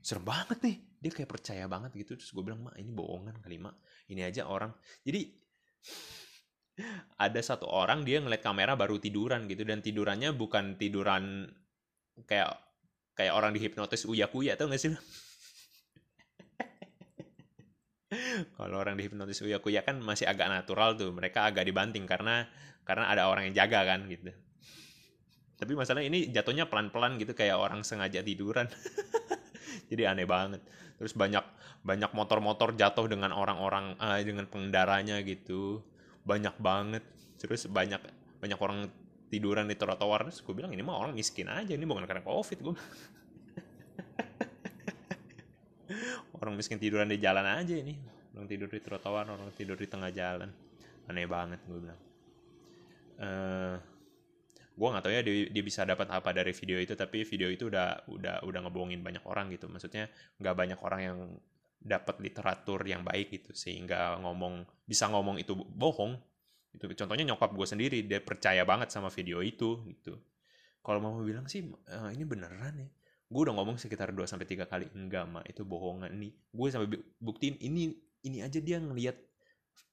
serem 0.00 0.24
banget 0.26 0.58
nih. 0.64 0.76
Dia 1.02 1.12
kayak 1.14 1.30
percaya 1.30 1.64
banget 1.70 1.94
gitu. 2.00 2.18
Terus 2.18 2.32
gue 2.34 2.42
bilang 2.42 2.66
mak 2.66 2.74
ini 2.80 2.90
bohongan 2.90 3.38
kali 3.38 3.62
mak. 3.62 3.78
Ini 4.10 4.26
aja 4.26 4.50
orang. 4.50 4.74
Jadi 5.06 5.30
ada 7.20 7.40
satu 7.44 7.68
orang 7.68 8.04
dia 8.06 8.20
ngeliat 8.20 8.40
kamera 8.40 8.72
baru 8.76 8.96
tiduran 8.96 9.44
gitu 9.48 9.62
dan 9.68 9.84
tidurannya 9.84 10.32
bukan 10.32 10.80
tiduran 10.80 11.52
kayak 12.24 12.56
kayak 13.12 13.36
orang 13.36 13.52
dihipnotis 13.52 14.08
uya 14.08 14.32
kuya 14.32 14.56
tau 14.56 14.72
gak 14.72 14.80
sih 14.80 14.96
kalau 18.56 18.80
orang 18.80 18.96
dihipnotis 18.96 19.44
uya 19.44 19.60
kuya 19.60 19.84
kan 19.84 20.00
masih 20.00 20.24
agak 20.24 20.48
natural 20.48 20.96
tuh 20.96 21.12
mereka 21.12 21.44
agak 21.48 21.68
dibanting 21.68 22.08
karena 22.08 22.48
karena 22.82 23.10
ada 23.10 23.30
orang 23.30 23.50
yang 23.50 23.54
jaga 23.66 23.86
kan 23.86 24.06
gitu. 24.10 24.30
Tapi 25.58 25.72
masalah 25.78 26.02
ini 26.02 26.34
jatuhnya 26.34 26.66
pelan-pelan 26.66 27.22
gitu 27.22 27.38
kayak 27.38 27.54
orang 27.54 27.86
sengaja 27.86 28.18
tiduran. 28.26 28.66
Jadi 29.90 30.02
aneh 30.02 30.26
banget. 30.26 30.58
Terus 30.98 31.14
banyak 31.14 31.44
banyak 31.86 32.10
motor-motor 32.14 32.74
jatuh 32.74 33.06
dengan 33.06 33.30
orang-orang 33.30 33.94
uh, 33.98 34.18
dengan 34.22 34.46
pengendaranya 34.50 35.22
gitu 35.22 35.82
banyak 36.22 36.54
banget. 36.58 37.02
Terus 37.38 37.66
banyak 37.66 38.00
banyak 38.38 38.58
orang 38.58 38.90
tiduran 39.30 39.66
di 39.66 39.76
trotoar. 39.78 40.30
Terus 40.30 40.42
gue 40.42 40.54
bilang 40.54 40.72
ini 40.74 40.82
mah 40.82 40.98
orang 40.98 41.14
miskin 41.14 41.48
aja 41.50 41.74
ini 41.74 41.86
bukan 41.86 42.06
karena 42.06 42.22
covid 42.22 42.58
gue 42.60 42.74
orang 46.42 46.58
miskin 46.58 46.78
tiduran 46.78 47.10
di 47.10 47.18
jalan 47.18 47.46
aja 47.46 47.74
ini. 47.74 47.98
Orang 48.32 48.48
tidur 48.48 48.68
di 48.70 48.80
trotoar 48.80 49.28
orang 49.28 49.52
tidur 49.54 49.76
di 49.76 49.86
tengah 49.90 50.10
jalan. 50.14 50.50
Aneh 51.10 51.26
banget 51.26 51.60
gue 51.66 51.78
bilang. 51.78 52.00
Uh, 53.22 53.76
gue 54.72 54.88
nggak 54.88 55.04
tahu 55.04 55.12
ya 55.12 55.22
dia, 55.22 55.52
dia 55.52 55.62
bisa 55.62 55.84
dapat 55.84 56.08
apa 56.08 56.32
dari 56.32 56.56
video 56.56 56.80
itu 56.80 56.96
tapi 56.96 57.28
video 57.28 57.52
itu 57.52 57.68
udah 57.68 58.08
udah 58.08 58.40
udah 58.42 58.60
ngebohongin 58.66 59.04
banyak 59.04 59.22
orang 59.28 59.52
gitu. 59.52 59.68
Maksudnya 59.68 60.08
nggak 60.40 60.54
banyak 60.54 60.78
orang 60.80 61.00
yang 61.02 61.18
dapat 61.82 62.22
literatur 62.22 62.80
yang 62.86 63.02
baik 63.02 63.34
gitu 63.34 63.50
sehingga 63.52 64.16
ngomong 64.22 64.62
bisa 64.86 65.10
ngomong 65.10 65.42
itu 65.42 65.52
bohong. 65.54 66.14
Itu 66.72 66.88
contohnya 66.88 67.34
nyokap 67.34 67.52
gue 67.52 67.66
sendiri 67.68 67.98
dia 68.06 68.22
percaya 68.22 68.62
banget 68.64 68.94
sama 68.94 69.10
video 69.12 69.42
itu 69.42 69.82
gitu. 69.90 70.16
Kalau 70.82 70.98
mau 71.02 71.14
bilang 71.20 71.46
sih 71.50 71.62
e, 71.68 71.96
ini 72.14 72.24
beneran 72.24 72.74
ya? 72.80 72.88
Gue 73.28 73.48
udah 73.48 73.54
ngomong 73.58 73.76
sekitar 73.76 74.14
2 74.14 74.24
sampai 74.24 74.46
tiga 74.48 74.64
kali 74.64 74.88
enggak 74.94 75.26
mah 75.28 75.44
itu 75.44 75.66
bohongan 75.66 76.10
nih. 76.16 76.32
Gue 76.54 76.68
sampai 76.70 76.88
buktiin 77.20 77.60
ini 77.60 77.92
ini 78.24 78.38
aja 78.40 78.62
dia 78.62 78.78
ngelihat 78.78 79.18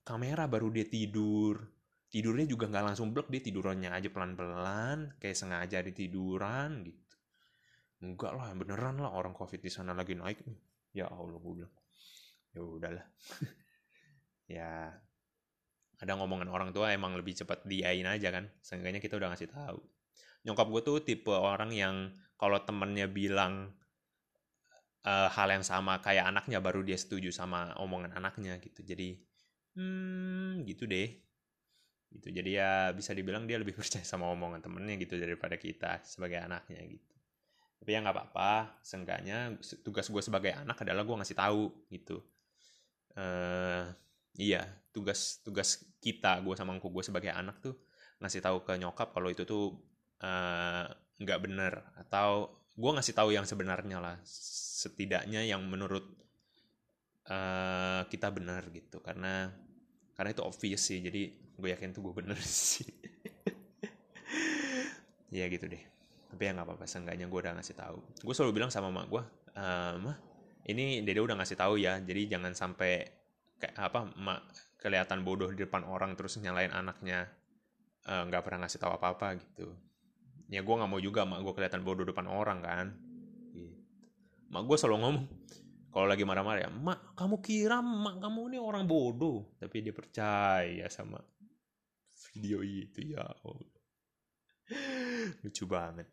kamera 0.06 0.46
baru 0.46 0.70
dia 0.72 0.86
tidur. 0.88 1.60
Tidurnya 2.10 2.50
juga 2.50 2.66
nggak 2.66 2.86
langsung 2.94 3.14
blok 3.14 3.30
dia 3.30 3.42
tidurannya 3.44 3.94
aja 3.94 4.10
pelan-pelan 4.10 5.14
kayak 5.22 5.38
sengaja 5.38 5.84
ditiduran 5.86 6.86
gitu. 6.86 7.16
Enggak 8.00 8.34
lah 8.34 8.50
beneran 8.56 8.98
lah 9.04 9.14
orang 9.14 9.36
covid 9.36 9.62
di 9.62 9.70
sana 9.70 9.94
lagi 9.94 10.16
naik 10.16 10.42
ya 10.94 11.06
allah 11.10 11.38
gue 11.38 11.54
bilang 11.54 11.74
ya 12.54 12.62
udahlah. 12.62 13.06
Ya 14.50 14.98
ada 16.00 16.16
ngomongan 16.16 16.50
orang 16.50 16.70
tua 16.74 16.96
emang 16.96 17.14
lebih 17.14 17.38
cepat 17.38 17.68
diain 17.70 18.08
aja 18.10 18.34
kan. 18.34 18.50
Seenggaknya 18.66 18.98
kita 18.98 19.20
udah 19.20 19.30
ngasih 19.36 19.52
tahu. 19.52 19.80
Nyokap 20.48 20.68
gue 20.72 20.82
tuh 20.82 20.98
tipe 21.06 21.30
orang 21.30 21.70
yang 21.76 22.10
kalau 22.40 22.58
temennya 22.64 23.06
bilang 23.12 23.76
uh, 25.04 25.30
hal 25.30 25.48
yang 25.52 25.62
sama 25.62 26.00
kayak 26.00 26.32
anaknya 26.32 26.64
baru 26.64 26.82
dia 26.82 26.96
setuju 26.96 27.36
sama 27.36 27.76
omongan 27.78 28.16
anaknya 28.16 28.58
gitu. 28.64 28.82
Jadi 28.82 29.20
hmm 29.76 30.64
gitu 30.64 30.88
deh. 30.88 31.14
Gitu. 32.10 32.28
Jadi 32.32 32.50
ya 32.58 32.90
bisa 32.96 33.12
dibilang 33.12 33.44
dia 33.44 33.60
lebih 33.60 33.76
percaya 33.80 34.08
sama 34.08 34.32
omongan 34.32 34.64
temennya 34.64 34.96
gitu 34.98 35.20
daripada 35.20 35.60
kita 35.60 36.00
sebagai 36.08 36.40
anaknya 36.40 36.80
gitu. 36.90 37.14
Tapi 37.84 37.90
ya 37.92 38.00
nggak 38.00 38.16
apa-apa. 38.16 38.80
Seenggaknya 38.88 39.60
tugas 39.84 40.08
gue 40.08 40.24
sebagai 40.24 40.56
anak 40.56 40.80
adalah 40.80 41.04
gue 41.04 41.16
ngasih 41.22 41.38
tahu 41.38 41.92
gitu 41.92 42.24
uh, 43.18 43.90
iya 44.38 44.68
tugas 44.92 45.42
tugas 45.42 45.82
kita 46.04 46.42
gue 46.44 46.56
sama 46.58 46.78
gue 46.78 47.04
sebagai 47.06 47.32
anak 47.34 47.62
tuh 47.62 47.76
ngasih 48.20 48.44
tahu 48.44 48.68
ke 48.68 48.76
nyokap 48.76 49.16
kalau 49.16 49.32
itu 49.32 49.48
tuh 49.48 49.80
eh, 50.20 50.86
nggak 51.24 51.40
uh, 51.40 51.44
bener 51.44 51.74
atau 52.04 52.52
gue 52.76 52.92
ngasih 52.92 53.16
tahu 53.16 53.32
yang 53.32 53.48
sebenarnya 53.48 54.00
lah 54.04 54.16
setidaknya 54.24 55.44
yang 55.44 55.64
menurut 55.68 56.04
uh, 57.30 58.02
kita 58.08 58.32
benar 58.34 58.68
gitu. 58.72 59.00
Karena 59.04 59.52
karena 60.16 60.30
itu 60.36 60.44
obvious 60.44 60.84
sih 60.84 61.00
jadi 61.00 61.32
gue 61.32 61.70
yakin 61.72 61.96
tuh 61.96 62.02
gue 62.08 62.14
bener 62.16 62.40
sih. 62.72 62.88
Ya 65.30 65.46
gitu 65.48 65.70
deh. 65.70 65.84
Tapi 66.30 66.42
ya 66.46 66.52
nggak 66.56 66.68
apa-apa 66.68 66.86
seenggaknya 66.88 67.28
gue 67.28 67.40
udah 67.40 67.54
ngasih 67.60 67.76
tahu. 67.78 68.00
Gue 68.24 68.34
selalu 68.34 68.62
bilang 68.62 68.72
sama 68.74 68.90
mak 68.90 69.08
gue 69.08 69.24
uh, 69.56 69.96
mah 70.00 70.18
ini 70.68 71.06
dede 71.06 71.24
udah 71.24 71.40
ngasih 71.40 71.56
tahu 71.56 71.80
ya 71.80 72.02
jadi 72.04 72.36
jangan 72.38 72.52
sampai 72.52 73.08
kayak 73.60 73.76
apa 73.76 74.00
mak 74.20 74.42
kelihatan 74.80 75.28
bodoh 75.28 75.52
di 75.52 75.68
depan 75.68 75.84
orang 75.84 76.16
terus 76.16 76.40
nyalain 76.40 76.72
anaknya 76.72 77.28
eh, 78.08 78.24
nggak 78.28 78.42
uh, 78.42 78.46
pernah 78.46 78.66
ngasih 78.66 78.80
tahu 78.80 78.96
apa-apa 78.96 79.36
gitu. 79.40 79.76
Ya 80.50 80.66
gue 80.66 80.76
nggak 80.76 80.90
mau 80.90 81.00
juga 81.04 81.28
mak 81.28 81.44
gue 81.44 81.54
kelihatan 81.54 81.84
bodoh 81.84 82.08
depan 82.08 82.26
orang 82.26 82.60
kan 82.64 82.88
gitu. 83.52 83.76
mak 84.50 84.64
gue 84.66 84.78
selalu 84.80 84.98
ngomong 85.04 85.26
kalau 85.90 86.08
lagi 86.08 86.24
marah-marah 86.24 86.62
ya 86.66 86.72
mak 86.72 87.14
kamu 87.14 87.44
kira 87.44 87.84
mak 87.84 88.24
kamu 88.24 88.56
ini 88.56 88.58
orang 88.58 88.88
bodoh. 88.88 89.60
Tapi 89.60 89.84
dia 89.84 89.94
percaya 89.94 90.88
sama 90.88 91.20
video 92.32 92.64
itu 92.64 93.14
ya 93.14 93.28
lucu 95.44 95.66
banget. 95.68 96.08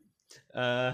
Uh, 0.51 0.91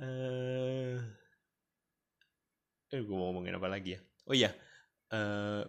uh, 0.00 0.96
eh 2.90 3.00
gue 3.00 3.16
mau 3.16 3.30
ngomongin 3.30 3.56
apa 3.56 3.68
lagi 3.70 3.94
ya? 3.94 4.00
Oh 4.26 4.34
iya 4.34 4.50
uh, 5.14 5.62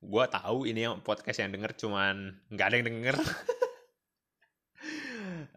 gue 0.00 0.24
tahu 0.32 0.64
ini 0.64 0.88
yang 0.88 1.04
podcast 1.04 1.44
yang 1.44 1.52
denger 1.52 1.76
cuman 1.76 2.40
nggak 2.48 2.66
ada 2.66 2.76
yang 2.80 2.88
denger. 2.88 3.16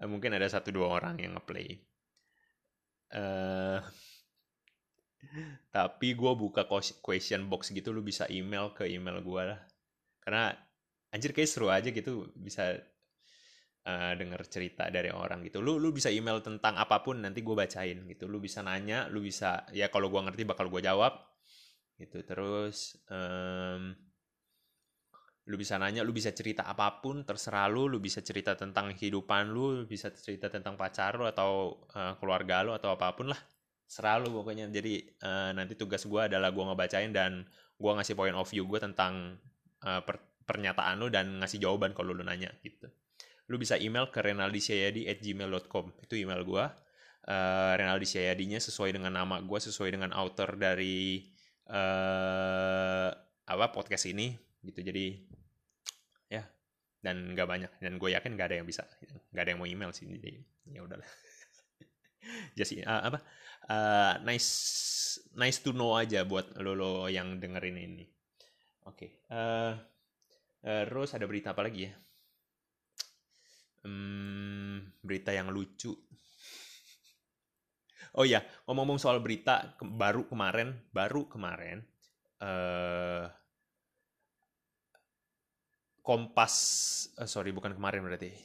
Mungkin 0.03 0.35
ada 0.35 0.51
satu 0.51 0.75
dua 0.75 0.99
orang 0.99 1.15
yang 1.15 1.39
ngeplay. 1.39 1.79
Uh, 3.13 3.79
tapi 5.71 6.11
gue 6.11 6.33
buka 6.35 6.67
question 6.99 7.47
box 7.47 7.71
gitu 7.71 7.95
lu 7.95 8.03
bisa 8.03 8.27
email 8.27 8.75
ke 8.75 8.83
email 8.83 9.23
gue 9.23 9.41
lah. 9.55 9.63
Karena 10.19 10.51
anjir 11.15 11.31
kayak 11.31 11.47
seru 11.47 11.71
aja 11.71 11.87
gitu 11.87 12.27
bisa 12.35 12.83
uh, 13.87 14.13
denger 14.15 14.41
cerita 14.47 14.87
dari 14.87 15.11
orang 15.11 15.43
gitu. 15.47 15.59
Lu 15.59 15.79
lu 15.79 15.91
bisa 15.91 16.07
email 16.07 16.39
tentang 16.39 16.75
apa 16.79 17.03
pun 17.03 17.19
nanti 17.19 17.43
gue 17.43 17.55
bacain 17.55 17.99
gitu. 18.07 18.25
Lu 18.27 18.39
bisa 18.39 18.63
nanya 18.63 19.07
lu 19.11 19.23
bisa 19.23 19.67
ya 19.75 19.91
kalau 19.91 20.07
gue 20.09 20.21
ngerti 20.23 20.43
bakal 20.47 20.67
gue 20.71 20.81
jawab 20.83 21.13
gitu. 21.99 22.23
Terus 22.23 22.97
um, 23.11 23.93
lu 25.43 25.55
bisa 25.59 25.75
nanya 25.75 26.07
lu 26.07 26.15
bisa 26.15 26.31
cerita 26.31 26.63
apa 26.63 27.03
pun 27.03 27.27
terserah 27.27 27.67
lu. 27.67 27.91
Lu 27.91 27.99
bisa 27.99 28.23
cerita 28.23 28.55
tentang 28.55 28.95
kehidupan 28.95 29.51
lu, 29.51 29.83
lu 29.83 29.85
bisa 29.87 30.11
cerita 30.15 30.47
tentang 30.47 30.79
pacar 30.79 31.19
lu 31.19 31.27
atau 31.27 31.83
uh, 31.93 32.15
keluarga 32.19 32.63
lu 32.63 32.71
atau 32.75 32.95
apa 32.95 33.11
pun 33.15 33.31
lah. 33.31 33.39
Serah 33.83 34.17
lu 34.23 34.31
pokoknya. 34.31 34.71
Jadi 34.71 35.03
uh, 35.21 35.51
nanti 35.51 35.75
tugas 35.75 36.07
gue 36.07 36.21
adalah 36.31 36.49
gue 36.55 36.63
ngebacain 36.63 37.11
dan 37.11 37.43
gue 37.73 37.91
ngasih 37.91 38.15
point 38.15 38.35
of 38.37 38.47
view 38.47 38.63
gue 38.63 38.79
tentang 38.79 39.35
uh, 39.83 40.01
per 40.01 40.31
pernyataan 40.43 40.99
lu 40.99 41.07
dan 41.07 41.39
ngasih 41.39 41.55
jawaban 41.55 41.95
kalau 41.95 42.11
lu 42.11 42.19
nanya 42.19 42.51
gitu 42.67 42.91
lu 43.51 43.59
bisa 43.59 43.75
email 43.75 44.07
ke 44.07 44.23
renaldisiayadi@gmail.com 44.23 45.85
itu 45.99 46.13
email 46.15 46.41
gue 46.47 46.63
uh, 47.27 47.73
Renaldi 47.75 48.07
Syayadinya 48.07 48.59
sesuai 48.59 48.95
dengan 48.95 49.13
nama 49.15 49.39
gue 49.39 49.59
sesuai 49.59 49.95
dengan 49.95 50.11
author 50.15 50.55
dari 50.59 51.23
uh, 51.71 53.09
apa 53.43 53.65
podcast 53.71 54.07
ini 54.07 54.35
gitu. 54.63 54.79
Jadi 54.83 55.19
ya 56.31 56.43
dan 57.03 57.35
nggak 57.35 57.47
banyak. 57.47 57.71
Dan 57.79 57.99
gue 57.99 58.09
yakin 58.15 58.31
nggak 58.35 58.47
ada 58.51 58.57
yang 58.63 58.67
bisa 58.67 58.83
nggak 59.31 59.43
ada 59.43 59.49
yang 59.55 59.59
mau 59.59 59.69
email 59.69 59.91
sih. 59.95 60.07
Jadi 60.07 60.31
ya 60.71 60.83
udahlah. 60.83 61.07
Just 62.57 62.79
uh, 62.79 63.01
apa 63.11 63.19
uh, 63.67 64.13
nice 64.23 64.49
nice 65.35 65.59
to 65.59 65.75
know 65.75 65.99
aja 65.99 66.23
buat 66.23 66.55
lo 66.59 66.75
lo 66.75 66.91
yang 67.07 67.39
dengerin 67.39 67.77
ini. 67.79 68.05
Oke 68.83 69.07
okay. 69.07 69.11
uh, 69.31 69.75
terus 70.63 71.11
ada 71.11 71.27
berita 71.27 71.51
apa 71.51 71.67
lagi 71.67 71.91
ya 71.91 71.93
hmm, 73.83 75.03
berita 75.03 75.31
yang 75.35 75.51
lucu. 75.51 75.93
Oh 78.13 78.29
ya 78.29 78.45
ngomong-ngomong 78.69 79.01
soal 79.01 79.17
berita 79.25 79.73
ke 79.73 79.89
baru 79.89 80.29
kemarin 80.29 80.69
baru 80.93 81.25
kemarin 81.25 81.81
uh, 82.45 83.25
Kompas 86.03 86.53
uh, 87.15 87.23
sorry 87.23 87.55
bukan 87.55 87.71
kemarin 87.71 88.03
berarti. 88.03 88.35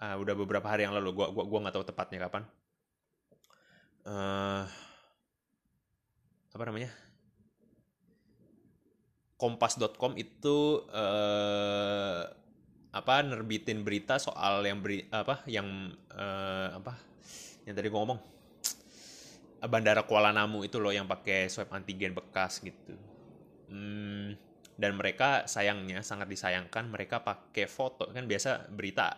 Uh, 0.00 0.20
udah 0.20 0.36
beberapa 0.36 0.68
hari 0.68 0.84
yang 0.84 0.92
lalu 0.92 1.16
gua 1.16 1.32
gua 1.32 1.48
gua 1.48 1.58
nggak 1.64 1.74
tahu 1.80 1.86
tepatnya 1.88 2.28
kapan. 2.28 2.44
Uh, 4.04 4.68
apa 6.52 6.64
namanya? 6.68 6.92
Kompas.com 9.40 10.20
itu 10.20 10.84
uh, 10.92 12.28
apa 12.90 13.22
nerbitin 13.22 13.86
berita 13.86 14.18
soal 14.18 14.66
yang 14.66 14.82
beri 14.82 15.06
apa 15.14 15.46
yang 15.46 15.94
uh, 16.10 16.74
apa 16.74 16.98
yang 17.66 17.74
tadi 17.78 17.86
gua 17.86 18.02
ngomong. 18.02 18.20
Bandara 19.60 20.08
Kuala 20.08 20.32
Namu 20.32 20.64
itu 20.64 20.80
loh 20.80 20.88
yang 20.88 21.04
pakai 21.04 21.52
swab 21.52 21.68
antigen 21.76 22.16
bekas 22.16 22.64
gitu. 22.64 22.96
Hmm, 23.68 24.32
dan 24.80 24.96
mereka 24.96 25.44
sayangnya 25.44 26.00
sangat 26.00 26.32
disayangkan 26.32 26.88
mereka 26.88 27.20
pakai 27.20 27.68
foto. 27.68 28.08
Kan 28.08 28.24
biasa 28.24 28.72
berita 28.72 29.12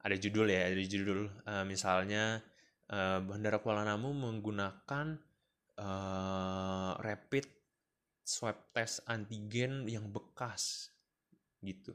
ada 0.00 0.16
judul 0.16 0.50
ya 0.50 0.68
ada 0.68 0.84
judul 0.84 1.30
uh, 1.46 1.64
misalnya 1.64 2.42
uh, 2.90 3.22
Bandara 3.22 3.62
Kuala 3.62 3.86
Namu 3.86 4.10
menggunakan 4.10 5.06
uh, 5.78 6.92
rapid 6.98 7.46
swab 8.24 8.74
test 8.74 9.04
antigen 9.06 9.86
yang 9.86 10.08
bekas 10.10 10.90
gitu 11.60 11.92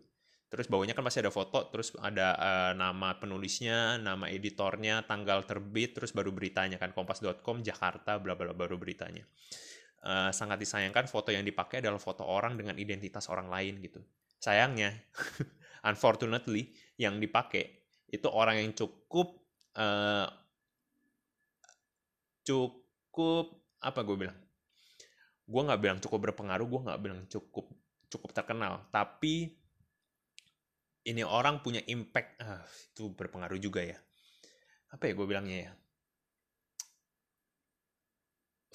terus 0.56 0.72
bawahnya 0.72 0.96
kan 0.96 1.04
masih 1.04 1.28
ada 1.28 1.36
foto 1.36 1.68
terus 1.68 1.92
ada 2.00 2.34
uh, 2.40 2.72
nama 2.72 3.20
penulisnya 3.20 4.00
nama 4.00 4.32
editornya 4.32 5.04
tanggal 5.04 5.44
terbit 5.44 6.00
terus 6.00 6.16
baru 6.16 6.32
beritanya 6.32 6.80
kan 6.80 6.96
kompas.com 6.96 7.60
Jakarta 7.60 8.16
bla 8.24 8.40
bla 8.40 8.56
baru 8.56 8.80
beritanya 8.80 9.28
uh, 10.06 10.32
sangat 10.32 10.62
disayangkan 10.62 11.10
foto 11.10 11.34
yang 11.34 11.44
dipakai 11.44 11.82
adalah 11.82 12.00
foto 12.00 12.24
orang 12.24 12.56
dengan 12.56 12.78
identitas 12.78 13.28
orang 13.28 13.50
lain 13.50 13.82
gitu. 13.82 14.00
Sayangnya, 14.38 14.94
unfortunately, 15.90 16.72
yang 17.02 17.18
dipakai 17.18 17.90
itu 18.14 18.30
orang 18.30 18.62
yang 18.62 18.72
cukup 18.78 19.42
uh, 19.76 20.30
cukup 22.46 23.46
apa 23.82 24.00
gue 24.06 24.18
bilang? 24.30 24.38
Gue 25.46 25.62
nggak 25.66 25.82
bilang 25.82 26.00
cukup 26.02 26.32
berpengaruh, 26.32 26.66
gue 26.70 26.82
nggak 26.90 27.02
bilang 27.02 27.22
cukup 27.26 27.66
cukup 28.06 28.30
terkenal, 28.32 28.86
tapi 28.94 29.58
ini 31.06 31.22
orang 31.22 31.62
punya 31.62 31.82
impact, 31.86 32.42
uh, 32.42 32.66
itu 32.66 33.14
berpengaruh 33.14 33.62
juga 33.62 33.86
ya. 33.86 33.98
Apa 34.90 35.10
ya 35.10 35.14
gue 35.14 35.28
bilangnya 35.28 35.58
ya? 35.70 35.74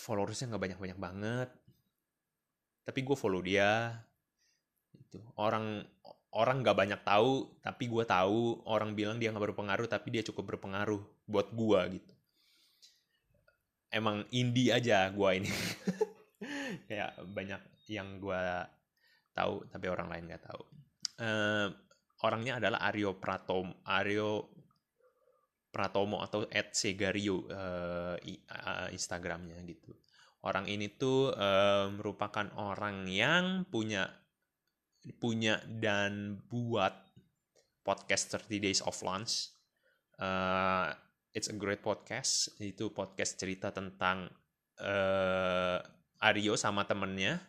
followersnya 0.01 0.57
nggak 0.57 0.65
banyak-banyak 0.65 0.99
banget. 0.99 1.49
Tapi 2.89 3.01
gue 3.05 3.17
follow 3.17 3.45
dia. 3.45 4.01
Itu 4.97 5.21
orang 5.37 5.85
orang 6.33 6.65
nggak 6.65 6.79
banyak 6.79 7.01
tahu 7.05 7.61
tapi 7.61 7.85
gue 7.93 8.05
tahu. 8.09 8.65
Orang 8.65 8.97
bilang 8.97 9.21
dia 9.21 9.29
nggak 9.29 9.53
berpengaruh 9.53 9.87
tapi 9.87 10.09
dia 10.17 10.25
cukup 10.25 10.57
berpengaruh 10.57 11.05
buat 11.29 11.53
gue 11.53 12.01
gitu. 12.01 12.13
Emang 13.93 14.25
indie 14.33 14.73
aja 14.73 15.13
gue 15.13 15.31
ini. 15.37 15.51
Kayak 16.89 17.21
banyak 17.29 17.63
yang 17.93 18.17
gue 18.17 18.45
tahu 19.37 19.69
tapi 19.69 19.87
orang 19.93 20.09
lain 20.09 20.25
nggak 20.33 20.45
tahu. 20.49 20.63
Uh, 21.21 21.69
orangnya 22.25 22.61
adalah 22.61 22.85
Aryo 22.89 23.17
Pratom 23.17 23.71
Aryo 23.87 24.61
Pratomo 25.71 26.19
atau 26.19 26.43
at 26.51 26.75
Segario 26.75 27.47
uh, 27.47 28.19
Instagramnya 28.91 29.63
gitu. 29.71 29.95
Orang 30.43 30.67
ini 30.67 30.91
tuh 30.91 31.31
uh, 31.31 31.93
merupakan 31.95 32.51
orang 32.59 33.07
yang 33.07 33.69
punya 33.71 34.09
punya 35.23 35.63
dan 35.69 36.43
buat 36.51 36.93
podcast 37.87 38.37
30 38.37 38.67
Days 38.67 38.81
of 38.83 38.99
Lunch. 39.07 39.55
Uh, 40.19 40.91
it's 41.33 41.49
a 41.49 41.57
great 41.57 41.81
podcast. 41.81 42.51
Itu 42.59 42.91
podcast 42.91 43.39
cerita 43.39 43.71
tentang 43.71 44.29
uh, 44.83 45.79
Aryo 46.21 46.59
sama 46.59 46.85
temennya 46.85 47.41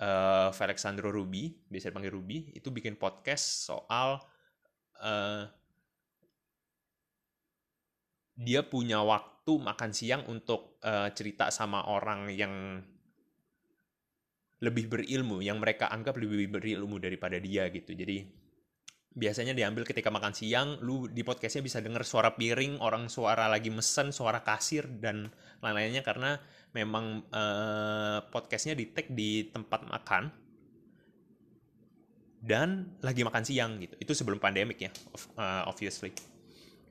uh, 0.00 0.48
Felixandro 0.50 1.12
Ruby, 1.12 1.52
biasa 1.68 1.92
dipanggil 1.92 2.12
Ruby, 2.16 2.38
itu 2.56 2.72
bikin 2.72 2.96
podcast 2.96 3.68
soal 3.68 4.18
uh, 5.04 5.44
dia 8.40 8.64
punya 8.64 9.04
waktu 9.04 9.52
makan 9.60 9.92
siang 9.92 10.24
untuk 10.32 10.80
uh, 10.80 11.12
cerita 11.12 11.52
sama 11.52 11.84
orang 11.92 12.32
yang 12.32 12.80
lebih 14.60 14.92
berilmu, 14.92 15.40
yang 15.40 15.56
mereka 15.60 15.88
anggap 15.88 16.20
lebih 16.20 16.48
berilmu 16.52 17.00
daripada 17.00 17.40
dia 17.40 17.68
gitu. 17.72 17.96
Jadi 17.96 18.28
biasanya 19.10 19.54
diambil 19.54 19.82
ketika 19.82 20.08
makan 20.08 20.30
siang, 20.30 20.78
lu 20.82 21.10
di 21.10 21.26
podcastnya 21.26 21.66
bisa 21.66 21.78
denger 21.82 22.06
suara 22.06 22.34
piring, 22.38 22.78
orang 22.78 23.10
suara 23.10 23.50
lagi 23.50 23.68
mesen, 23.68 24.14
suara 24.14 24.42
kasir 24.46 24.86
dan 24.86 25.30
lain-lainnya 25.60 26.06
karena 26.06 26.38
memang 26.70 27.26
uh, 27.34 28.22
podcastnya 28.30 28.78
di 28.78 28.94
tag 28.94 29.10
di 29.10 29.50
tempat 29.50 29.86
makan 29.90 30.30
dan 32.40 32.96
lagi 33.02 33.26
makan 33.26 33.42
siang 33.42 33.82
gitu. 33.82 33.98
Itu 33.98 34.12
sebelum 34.14 34.38
pandemik 34.38 34.78
ya, 34.78 34.90
uh, 35.36 35.66
obviously 35.66 36.14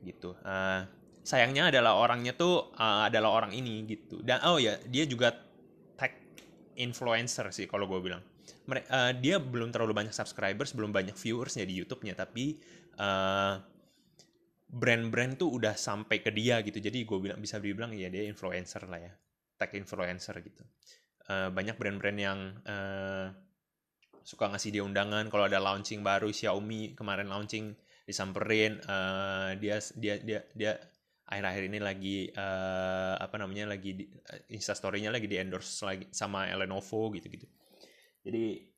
gitu. 0.04 0.36
Uh, 0.44 0.84
sayangnya 1.20 1.68
adalah 1.68 2.00
orangnya 2.00 2.32
tuh 2.32 2.72
uh, 2.74 3.06
adalah 3.08 3.30
orang 3.30 3.52
ini 3.52 3.84
gitu 3.84 4.24
dan 4.24 4.40
oh 4.48 4.56
ya 4.56 4.80
dia 4.88 5.04
juga 5.04 5.36
tag 5.96 6.16
influencer 6.80 7.52
sih 7.52 7.68
kalau 7.68 7.84
gue 7.84 8.00
bilang 8.00 8.24
uh, 8.78 9.12
dia 9.18 9.42
belum 9.42 9.74
terlalu 9.74 9.92
banyak 9.96 10.14
subscribers 10.14 10.70
belum 10.76 10.94
banyak 10.94 11.18
viewersnya 11.18 11.66
di 11.66 11.82
YouTube-nya 11.82 12.14
tapi 12.14 12.60
uh, 13.00 13.58
brand-brand 14.70 15.34
tuh 15.34 15.50
udah 15.58 15.74
sampai 15.74 16.22
ke 16.22 16.30
dia 16.30 16.62
gitu. 16.62 16.78
Jadi 16.78 17.02
gue 17.02 17.18
bilang 17.18 17.42
bisa 17.42 17.58
dibilang 17.58 17.90
ya 17.90 18.06
dia 18.06 18.22
influencer 18.22 18.86
lah 18.86 19.02
ya 19.02 19.12
tag 19.58 19.74
influencer 19.74 20.38
gitu. 20.40 20.62
Uh, 21.26 21.50
banyak 21.50 21.74
brand-brand 21.74 22.18
yang 22.18 22.38
uh, 22.64 23.34
suka 24.22 24.46
ngasih 24.46 24.70
dia 24.70 24.82
undangan. 24.86 25.26
Kalau 25.26 25.50
ada 25.50 25.58
launching 25.58 26.06
baru 26.06 26.30
Xiaomi 26.30 26.94
kemarin 26.94 27.26
launching 27.26 27.74
disamperin 28.06 28.78
uh, 28.86 29.54
dia 29.58 29.78
dia 29.94 30.14
dia 30.22 30.40
dia 30.54 30.72
akhir-akhir 31.30 31.62
ini 31.70 31.78
lagi 31.78 32.18
uh, 32.34 33.14
apa 33.22 33.38
namanya 33.38 33.70
lagi 33.70 33.94
uh, 34.02 34.50
instastorynya 34.50 35.14
lagi 35.14 35.30
di 35.30 35.38
endorse 35.38 35.86
lagi 35.86 36.10
sama 36.10 36.50
Lenovo 36.58 37.14
gitu-gitu 37.14 37.46
jadi 38.20 38.70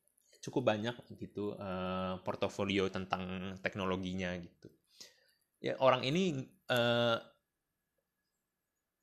cukup 0.42 0.74
banyak 0.74 0.94
gitu 1.22 1.54
uh, 1.54 2.18
portofolio 2.26 2.90
tentang 2.90 3.54
teknologinya 3.62 4.34
gitu. 4.42 4.68
Ya 5.62 5.78
orang 5.78 6.02
ini 6.02 6.42
uh, 6.66 7.18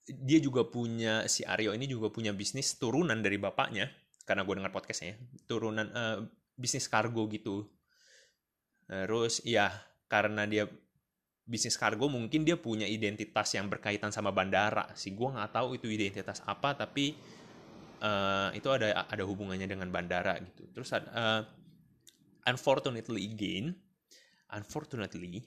dia 0.09 0.39
juga 0.43 0.67
punya 0.67 1.23
si 1.31 1.47
Aryo 1.47 1.71
ini 1.71 1.87
juga 1.87 2.11
punya 2.11 2.35
bisnis 2.35 2.75
turunan 2.75 3.23
dari 3.23 3.39
bapaknya 3.39 3.87
karena 4.27 4.43
gue 4.43 4.55
dengar 4.59 4.73
podcastnya 4.75 5.15
turunan 5.47 5.87
uh, 5.95 6.17
bisnis 6.59 6.91
kargo 6.91 7.23
gitu. 7.31 7.63
Terus 8.89 9.39
ya 9.47 9.71
karena 10.11 10.43
dia 10.43 10.67
bisnis 11.47 11.79
kargo 11.79 12.11
mungkin 12.11 12.43
dia 12.43 12.59
punya 12.59 12.83
identitas 12.83 13.55
yang 13.55 13.71
berkaitan 13.71 14.11
sama 14.11 14.35
bandara. 14.35 14.91
Sih 14.99 15.15
gue 15.15 15.29
nggak 15.29 15.55
tahu 15.55 15.79
itu 15.79 15.87
identitas 15.87 16.43
apa 16.43 16.75
tapi 16.75 17.15
uh, 17.99 18.49
itu 18.55 18.67
ada 18.71 19.07
ada 19.07 19.23
hubungannya 19.23 19.67
dengan 19.67 19.91
bandara 19.91 20.39
gitu. 20.41 20.67
Terus 20.71 20.89
uh, 20.95 21.43
unfortunately 22.47 23.29
again 23.29 23.75
unfortunately 24.49 25.45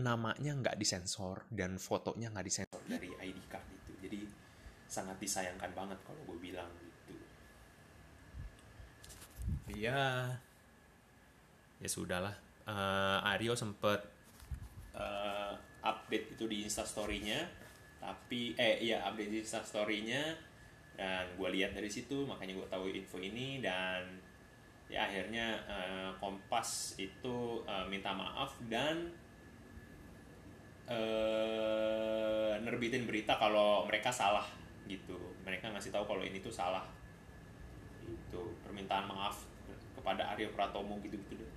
namanya 0.00 0.56
nggak 0.56 0.80
disensor 0.80 1.44
dan 1.52 1.76
fotonya 1.76 2.32
nggak 2.32 2.46
disensor 2.48 2.82
dari 2.88 3.12
ID 3.12 3.38
card 3.52 3.66
itu. 3.68 3.92
Jadi 4.08 4.20
sangat 4.88 5.16
disayangkan 5.20 5.70
banget 5.76 5.98
kalau 6.04 6.20
gue 6.28 6.38
bilang 6.40 6.70
gitu. 6.80 7.14
Ya 9.76 10.40
ya 11.82 11.88
sudahlah. 11.88 12.36
Uh, 12.62 13.18
Aryo 13.26 13.58
sempet 13.58 14.06
uh, 14.94 15.58
update 15.82 16.38
itu 16.38 16.44
di 16.46 16.62
instastorynya 16.62 17.61
tapi 18.02 18.58
eh 18.58 18.82
iya 18.82 19.06
update 19.06 19.30
di 19.30 19.38
instastorynya 19.38 20.34
dan 20.98 21.24
gue 21.38 21.48
lihat 21.54 21.72
dari 21.72 21.86
situ 21.86 22.26
makanya 22.26 22.58
gue 22.58 22.68
tahu 22.68 22.90
info 22.90 23.22
ini. 23.22 23.62
Dan 23.62 24.18
ya 24.90 25.06
akhirnya 25.06 25.56
uh, 25.70 26.10
Kompas 26.18 26.98
itu 26.98 27.62
uh, 27.64 27.86
minta 27.86 28.10
maaf 28.12 28.58
dan 28.66 29.08
uh, 30.90 32.58
nerbitin 32.58 33.06
berita 33.06 33.38
kalau 33.38 33.86
mereka 33.86 34.10
salah 34.10 34.44
gitu. 34.90 35.16
Mereka 35.46 35.70
ngasih 35.70 35.94
tahu 35.94 36.04
kalau 36.04 36.26
ini 36.26 36.42
tuh 36.42 36.52
salah. 36.52 36.84
Itu 38.02 38.58
permintaan 38.66 39.06
maaf 39.06 39.46
kepada 39.94 40.34
Aryo 40.34 40.50
Pratomo 40.50 40.98
gitu 41.06 41.14
gitu 41.14 41.38
deh. 41.38 41.50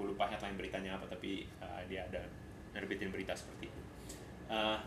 Gue 0.00 0.16
lupa 0.16 0.24
headline 0.32 0.56
beritanya 0.56 0.96
apa 0.96 1.04
tapi 1.12 1.44
uh, 1.60 1.84
dia 1.84 2.08
ada 2.08 2.24
nerbitin 2.72 3.12
berita 3.12 3.36
seperti 3.36 3.68
itu. 3.68 3.82
Uh, 4.50 4.80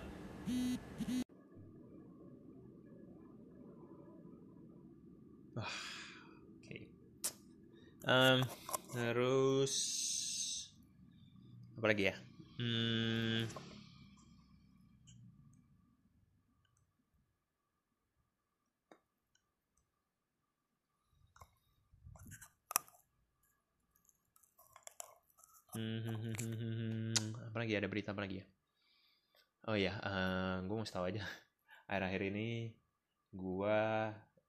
Wah, 5.55 5.63
oke. 5.63 6.67
Okay. 6.67 6.83
Um, 8.03 8.43
terus 8.91 9.73
apa 11.79 11.85
lagi 11.87 12.11
ya? 12.11 12.15
Hmm, 12.59 13.47
Hmm, 25.73 27.17
apa 27.49 27.57
lagi 27.65 27.73
ada 27.73 27.89
berita 27.89 28.13
apa 28.13 28.21
lagi 28.27 28.43
ya? 28.43 28.45
Oh 29.63 29.79
ya, 29.79 29.95
uh, 30.03 30.59
gue 30.67 30.75
mau 30.75 30.83
tahu 30.83 31.07
aja. 31.07 31.23
Akhir-akhir 31.89 32.21
ini 32.35 32.71
gue 33.31 33.79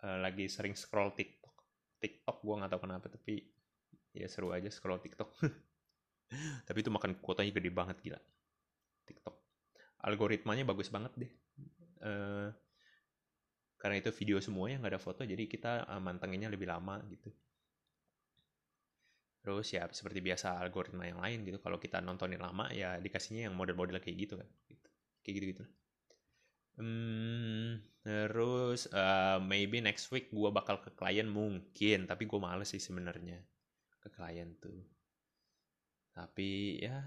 uh, 0.03 0.19
lagi 0.19 0.51
sering 0.51 0.75
scroll 0.75 1.15
TikTok. 1.15 1.55
TikTok 2.03 2.43
gue 2.43 2.55
nggak 2.59 2.71
tahu 2.75 2.83
kenapa 2.83 3.07
tapi 3.07 3.39
ya 4.11 4.27
seru 4.27 4.51
aja 4.51 4.67
scroll 4.71 4.99
TikTok. 4.99 5.31
tapi 6.67 6.79
itu 6.83 6.91
makan 6.91 7.23
kuotanya 7.23 7.55
gede 7.55 7.71
banget 7.71 7.97
gila. 8.03 8.21
TikTok. 9.07 9.37
Algoritmanya 10.03 10.67
bagus 10.67 10.91
banget 10.91 11.15
deh. 11.15 11.33
Uh, 12.03 12.51
karena 13.85 14.01
itu 14.01 14.09
video 14.17 14.41
semuanya 14.41 14.81
nggak 14.81 14.93
ada 14.97 15.03
foto 15.03 15.29
jadi 15.29 15.45
kita 15.45 15.85
uh, 15.85 16.01
mantenginnya 16.01 16.49
lebih 16.49 16.65
lama 16.65 17.05
gitu 17.13 17.29
terus 19.45 19.69
ya 19.77 19.85
seperti 19.93 20.25
biasa 20.25 20.57
algoritma 20.57 21.05
yang 21.05 21.21
lain 21.21 21.45
gitu 21.45 21.61
kalau 21.61 21.77
kita 21.77 22.01
nontonin 22.01 22.41
lama 22.41 22.73
ya 22.73 22.97
dikasihnya 22.97 23.53
yang 23.53 23.55
model-model 23.61 24.01
kayak 24.01 24.17
gitu 24.17 24.41
kan 24.41 24.49
gitu. 24.73 24.89
Kayak 25.25 25.35
gitu 25.41 25.47
gitu 25.57 25.65
hmm, 26.79 27.81
terus 28.05 28.87
uh, 28.93 29.41
maybe 29.41 29.81
next 29.81 30.13
week 30.13 30.29
gue 30.29 30.51
bakal 30.53 30.79
ke 30.85 30.93
klien 30.93 31.27
mungkin 31.27 32.05
tapi 32.05 32.29
gue 32.29 32.39
males 32.39 32.69
sih 32.69 32.83
sebenarnya 32.83 33.41
ke 34.05 34.13
klien 34.13 34.53
tuh. 34.61 34.85
Tapi 36.13 36.85
ya 36.85 37.01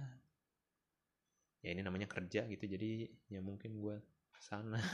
ya 1.61 1.69
ini 1.73 1.81
namanya 1.85 2.09
kerja 2.09 2.45
gitu 2.49 2.65
jadi 2.65 3.05
ya 3.29 3.39
mungkin 3.45 3.77
gue 3.77 3.95
sana. 4.41 4.81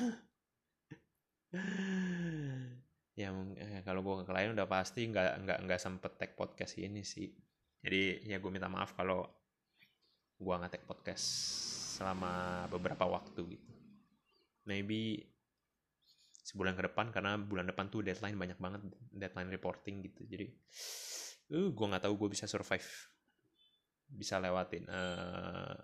Ya 3.13 3.29
eh, 3.29 3.85
kalau 3.85 4.01
gue 4.01 4.25
ke 4.25 4.33
klien 4.33 4.57
udah 4.57 4.65
pasti 4.65 5.05
nggak 5.05 5.45
nggak 5.45 5.59
nggak 5.69 5.77
sempet 5.77 6.17
tag 6.17 6.33
podcast 6.33 6.81
ini 6.81 7.05
sih. 7.05 7.29
Jadi 7.85 8.25
ya 8.25 8.41
gue 8.41 8.49
minta 8.49 8.65
maaf 8.65 8.97
kalau 8.97 9.21
gue 10.41 10.49
nggak 10.57 10.73
tag 10.73 10.83
podcast 10.89 11.29
selama 12.03 12.67
beberapa 12.67 13.07
waktu 13.07 13.55
gitu. 13.55 13.71
Maybe 14.67 15.23
sebulan 16.43 16.75
ke 16.75 16.91
depan 16.91 17.15
karena 17.15 17.39
bulan 17.39 17.63
depan 17.63 17.87
tuh 17.87 18.03
deadline 18.03 18.35
banyak 18.35 18.59
banget 18.59 18.83
deadline 19.15 19.47
reporting 19.47 20.03
gitu. 20.03 20.27
Jadi 20.27 20.51
uh 21.55 21.71
gue 21.71 21.85
nggak 21.87 22.03
tahu 22.03 22.19
gue 22.19 22.29
bisa 22.35 22.43
survive 22.43 22.83
bisa 24.11 24.35
lewatin 24.35 24.83
uh, 24.91 25.79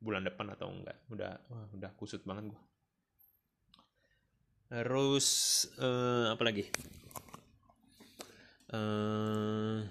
bulan 0.00 0.24
depan 0.24 0.48
atau 0.56 0.72
enggak. 0.72 0.96
Udah 1.12 1.36
wah, 1.52 1.68
udah 1.76 1.92
kusut 1.92 2.24
banget 2.24 2.48
gue 2.48 2.62
Terus 4.72 5.28
uh, 5.76 6.32
apa 6.32 6.42
lagi? 6.48 6.64
Uh, 8.72 9.84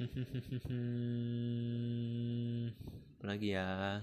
apa 3.20 3.24
lagi 3.24 3.52
ya? 3.52 4.00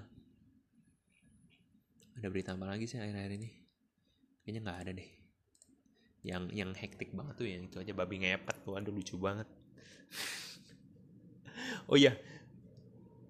Ada 2.17 2.27
berita 2.29 2.53
apa 2.53 2.65
lagi 2.69 2.85
sih 2.85 3.01
akhir-akhir 3.01 3.33
ini? 3.37 3.49
Kayaknya 4.45 4.61
nggak 4.61 4.79
ada 4.85 4.91
deh. 4.93 5.09
Yang 6.21 6.43
yang 6.53 6.69
hektik 6.77 7.09
banget 7.17 7.33
tuh 7.37 7.47
yang 7.49 7.65
itu 7.65 7.81
aja 7.81 7.93
babi 7.97 8.21
ngepet 8.21 8.57
tuh, 8.61 8.77
aduh 8.77 8.93
lucu 8.93 9.17
banget. 9.17 9.49
oh 11.89 11.97
iya, 11.97 12.13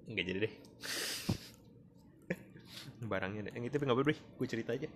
nggak 0.08 0.24
jadi 0.24 0.40
deh 0.48 0.54
barangnya 3.12 3.52
yang 3.52 3.68
itu 3.68 3.76
nggak 3.76 4.00
boleh 4.00 4.16
gue 4.16 4.48
cerita 4.48 4.72
aja 4.72 4.88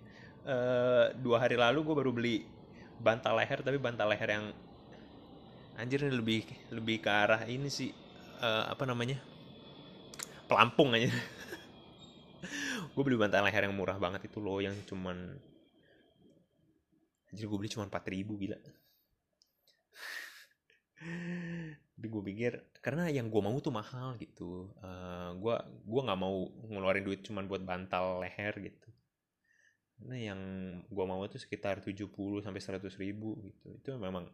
uh, 0.48 1.12
dua 1.20 1.44
hari 1.44 1.60
lalu 1.60 1.84
gue 1.84 1.94
baru 2.00 2.10
beli 2.16 2.48
bantal 2.96 3.36
leher 3.36 3.60
tapi 3.60 3.76
bantal 3.76 4.08
leher 4.08 4.28
yang 4.32 4.46
anjir 5.80 6.04
ini 6.04 6.12
lebih 6.12 6.42
lebih 6.72 7.00
ke 7.00 7.10
arah 7.10 7.42
ini 7.48 7.68
sih 7.72 7.90
uh, 8.42 8.68
apa 8.68 8.84
namanya? 8.84 9.16
Pelampung 10.50 10.92
aja. 10.92 11.08
Gue 12.92 13.02
beli 13.06 13.16
bantal 13.16 13.46
leher 13.48 13.64
yang 13.64 13.76
murah 13.76 13.96
banget 13.96 14.28
itu 14.28 14.42
loh 14.42 14.60
yang 14.60 14.76
cuman 14.84 15.16
anjir 17.32 17.48
gue 17.48 17.56
beli 17.56 17.72
cuma 17.72 17.88
empat 17.88 18.04
ribu 18.12 18.36
gila. 18.36 18.60
Tapi 21.96 22.06
gue 22.06 22.22
pikir 22.28 22.52
karena 22.84 23.08
yang 23.08 23.32
gue 23.32 23.40
mau 23.40 23.56
tuh 23.64 23.72
mahal 23.72 24.20
gitu. 24.20 24.68
Uh, 24.84 25.32
gue 25.40 25.54
gue 25.88 26.00
nggak 26.04 26.20
mau 26.20 26.52
ngeluarin 26.68 27.06
duit 27.06 27.24
cuman 27.24 27.48
buat 27.48 27.64
bantal 27.64 28.20
leher 28.20 28.52
gitu. 28.60 28.88
Karena 29.96 30.34
yang 30.34 30.40
gue 30.84 31.04
mau 31.08 31.24
tuh 31.30 31.40
sekitar 31.40 31.80
70 31.80 32.10
sampai 32.44 32.60
100 32.60 32.84
ribu 33.00 33.40
gitu. 33.40 33.80
Itu 33.80 33.96
memang 33.96 34.28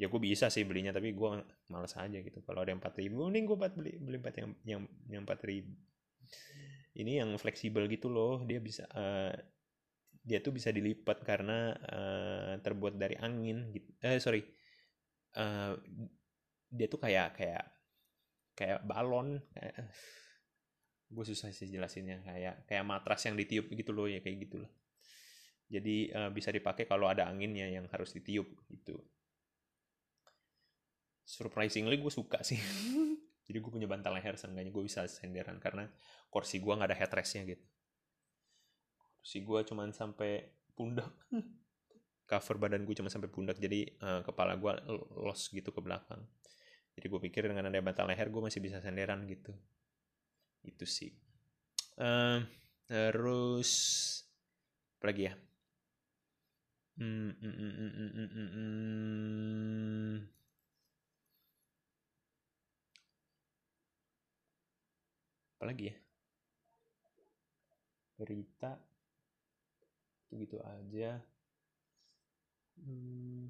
ya 0.00 0.08
gue 0.08 0.20
bisa 0.20 0.48
sih 0.48 0.64
belinya 0.64 0.90
tapi 0.90 1.12
gue 1.12 1.30
malas 1.68 1.94
aja 1.96 2.18
gitu. 2.18 2.40
Kalau 2.42 2.64
ada 2.64 2.72
4 2.74 3.00
ribu 3.00 3.28
mending 3.28 3.44
gue 3.46 3.56
beli 3.58 3.92
beli 4.00 4.16
empat 4.18 4.34
yang 4.40 4.50
yang 4.64 4.82
yang 5.08 5.22
4 5.24 5.48
ribu. 5.48 5.72
Ini 6.92 7.24
yang 7.24 7.30
fleksibel 7.40 7.88
gitu 7.88 8.08
loh. 8.12 8.44
Dia 8.44 8.60
bisa 8.60 8.84
uh, 8.92 9.32
dia 10.22 10.38
tuh 10.38 10.54
bisa 10.54 10.70
dilipat 10.70 11.24
karena 11.26 11.74
uh, 11.74 12.52
terbuat 12.62 12.94
dari 12.96 13.16
angin 13.20 13.72
gitu 13.72 13.90
eh 14.04 14.20
sorry. 14.20 14.42
Uh, 15.32 15.76
dia 16.72 16.86
tuh 16.88 17.00
kayak 17.00 17.36
kayak 17.36 17.64
kayak 18.56 18.80
balon. 18.84 19.40
Kayak, 19.52 19.92
gue 21.12 21.24
susah 21.28 21.52
sih 21.52 21.68
jelasinnya. 21.68 22.24
Kayak 22.24 22.64
kayak 22.68 22.84
matras 22.84 23.24
yang 23.28 23.36
ditiup 23.36 23.68
gitu 23.72 23.92
loh 23.92 24.08
ya 24.08 24.20
kayak 24.24 24.48
gitulah 24.48 24.72
jadi 25.72 25.96
uh, 26.12 26.30
bisa 26.30 26.52
dipakai 26.52 26.84
kalau 26.84 27.08
ada 27.08 27.24
anginnya 27.24 27.64
yang 27.64 27.88
harus 27.88 28.12
ditiup 28.12 28.44
gitu 28.68 29.00
surprisingly 31.22 31.98
gue 31.98 32.12
suka 32.12 32.42
sih. 32.42 32.58
Jadi 33.46 33.58
gue 33.58 33.70
punya 33.72 33.90
bantal 33.90 34.14
leher 34.14 34.38
seenggaknya 34.38 34.70
gue 34.70 34.84
bisa 34.86 35.06
senderan 35.10 35.58
karena 35.58 35.90
kursi 36.30 36.62
gue 36.62 36.72
nggak 36.72 36.88
ada 36.88 36.98
headrestnya 36.98 37.42
gitu. 37.46 37.64
Kursi 39.18 39.38
gue 39.42 39.60
cuman 39.66 39.90
sampai 39.90 40.46
pundak. 40.74 41.10
Cover 42.30 42.56
badan 42.56 42.86
gue 42.88 42.94
cuma 42.96 43.12
sampai 43.12 43.28
pundak 43.28 43.60
jadi 43.60 43.92
uh, 44.00 44.22
kepala 44.24 44.56
gue 44.56 44.72
los 45.20 45.50
gitu 45.52 45.68
ke 45.68 45.80
belakang. 45.82 46.22
Jadi 46.96 47.06
gue 47.08 47.20
pikir 47.28 47.48
dengan 47.48 47.68
ada 47.68 47.80
bantal 47.82 48.08
leher 48.08 48.28
gue 48.30 48.40
masih 48.40 48.62
bisa 48.62 48.80
senderan 48.80 49.26
gitu. 49.28 49.52
Itu 50.64 50.86
sih. 50.86 51.12
Uh, 51.98 52.40
terus 52.88 53.70
apa 54.96 55.12
lagi 55.12 55.28
ya? 55.28 55.34
Hmm, 56.96 57.32
hmm, 57.40 57.54
hmm, 57.56 57.72
hmm, 57.72 57.90
hmm, 57.90 58.28
hmm, 58.30 58.48
hmm. 58.54 60.41
Hmm. 65.62 65.70
apa 65.70 65.70
lagi 65.70 65.94
ya 65.94 65.96
berita 68.18 68.72
itu 70.26 70.34
gitu 70.42 70.58
aja 70.58 71.22
hmm. 72.82 73.46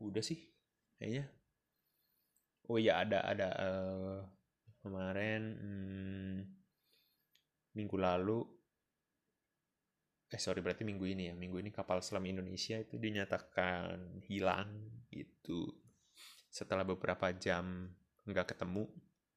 udah 0.00 0.24
sih 0.24 0.40
kayaknya 0.96 1.28
oh 2.72 2.80
iya 2.80 3.04
ada 3.04 3.20
ada 3.20 3.48
uh, 3.60 4.20
kemarin 4.80 5.42
hmm, 5.60 6.36
minggu 7.76 7.96
lalu 8.00 8.55
eh 10.36 10.40
sorry 10.44 10.60
berarti 10.60 10.84
minggu 10.84 11.08
ini 11.08 11.32
ya. 11.32 11.34
Minggu 11.34 11.64
ini 11.64 11.72
kapal 11.72 12.04
selam 12.04 12.28
Indonesia 12.28 12.76
itu 12.76 13.00
dinyatakan 13.00 14.20
hilang 14.28 14.68
gitu. 15.08 15.72
Setelah 16.52 16.84
beberapa 16.84 17.32
jam 17.32 17.88
nggak 18.28 18.52
ketemu 18.52 18.84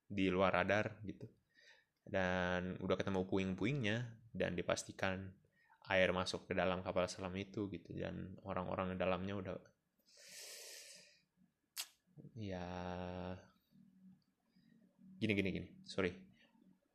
di 0.03 0.27
luar 0.27 0.59
radar 0.59 0.99
gitu. 1.07 1.23
Dan 2.03 2.75
udah 2.83 2.99
ketemu 2.99 3.23
puing-puingnya 3.23 4.11
dan 4.35 4.59
dipastikan 4.59 5.23
air 5.87 6.11
masuk 6.11 6.51
ke 6.51 6.53
dalam 6.53 6.83
kapal 6.83 7.07
selam 7.07 7.31
itu 7.39 7.71
gitu. 7.71 7.95
Dan 7.95 8.35
orang-orang 8.43 8.91
di 8.91 8.97
dalamnya 8.99 9.39
udah 9.39 9.55
ya 12.35 12.67
gini 15.15 15.31
gini 15.31 15.49
gini. 15.63 15.69
Sorry. 15.87 16.11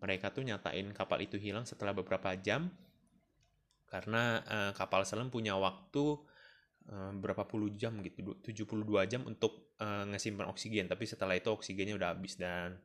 Mereka 0.04 0.28
tuh 0.36 0.44
nyatain 0.44 0.92
kapal 0.92 1.24
itu 1.24 1.40
hilang 1.40 1.64
setelah 1.64 1.96
beberapa 1.96 2.36
jam 2.36 2.68
karena 3.88 4.42
uh, 4.44 4.72
kapal 4.74 5.06
selam 5.06 5.30
punya 5.30 5.54
waktu 5.54 6.04
uh, 6.90 7.12
berapa 7.16 7.44
puluh 7.48 7.72
jam 7.72 8.00
gitu 8.04 8.36
72 8.42 8.84
jam 9.08 9.22
untuk 9.24 9.74
uh, 9.80 10.04
ngesimpan 10.08 10.48
oksigen. 10.50 10.86
Tapi 10.90 11.04
setelah 11.08 11.34
itu 11.36 11.48
oksigennya 11.52 11.94
udah 11.96 12.16
habis 12.16 12.36
dan 12.36 12.76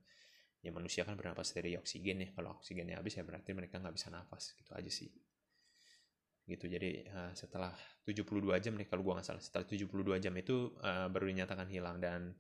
ya 0.60 0.76
manusia 0.76 1.08
kan 1.08 1.16
bernapas 1.16 1.52
dari 1.56 1.76
oksigen 1.80 2.24
ya. 2.24 2.30
Kalau 2.36 2.60
oksigennya 2.60 3.00
habis 3.00 3.18
ya 3.20 3.24
berarti 3.24 3.52
mereka 3.56 3.80
nggak 3.80 3.96
bisa 3.96 4.08
nafas 4.12 4.56
gitu 4.56 4.72
aja 4.76 4.92
sih. 4.92 5.10
Gitu 6.50 6.66
jadi 6.66 7.06
uh, 7.14 7.32
setelah 7.38 7.74
72 8.08 8.26
jam 8.58 8.74
nih 8.74 8.88
kalau 8.90 9.06
gua 9.06 9.22
nggak 9.22 9.28
salah 9.28 9.44
setelah 9.44 9.66
72 9.70 10.18
jam 10.18 10.34
itu 10.34 10.74
uh, 10.82 11.08
baru 11.12 11.30
dinyatakan 11.30 11.68
hilang 11.70 12.02
dan 12.02 12.34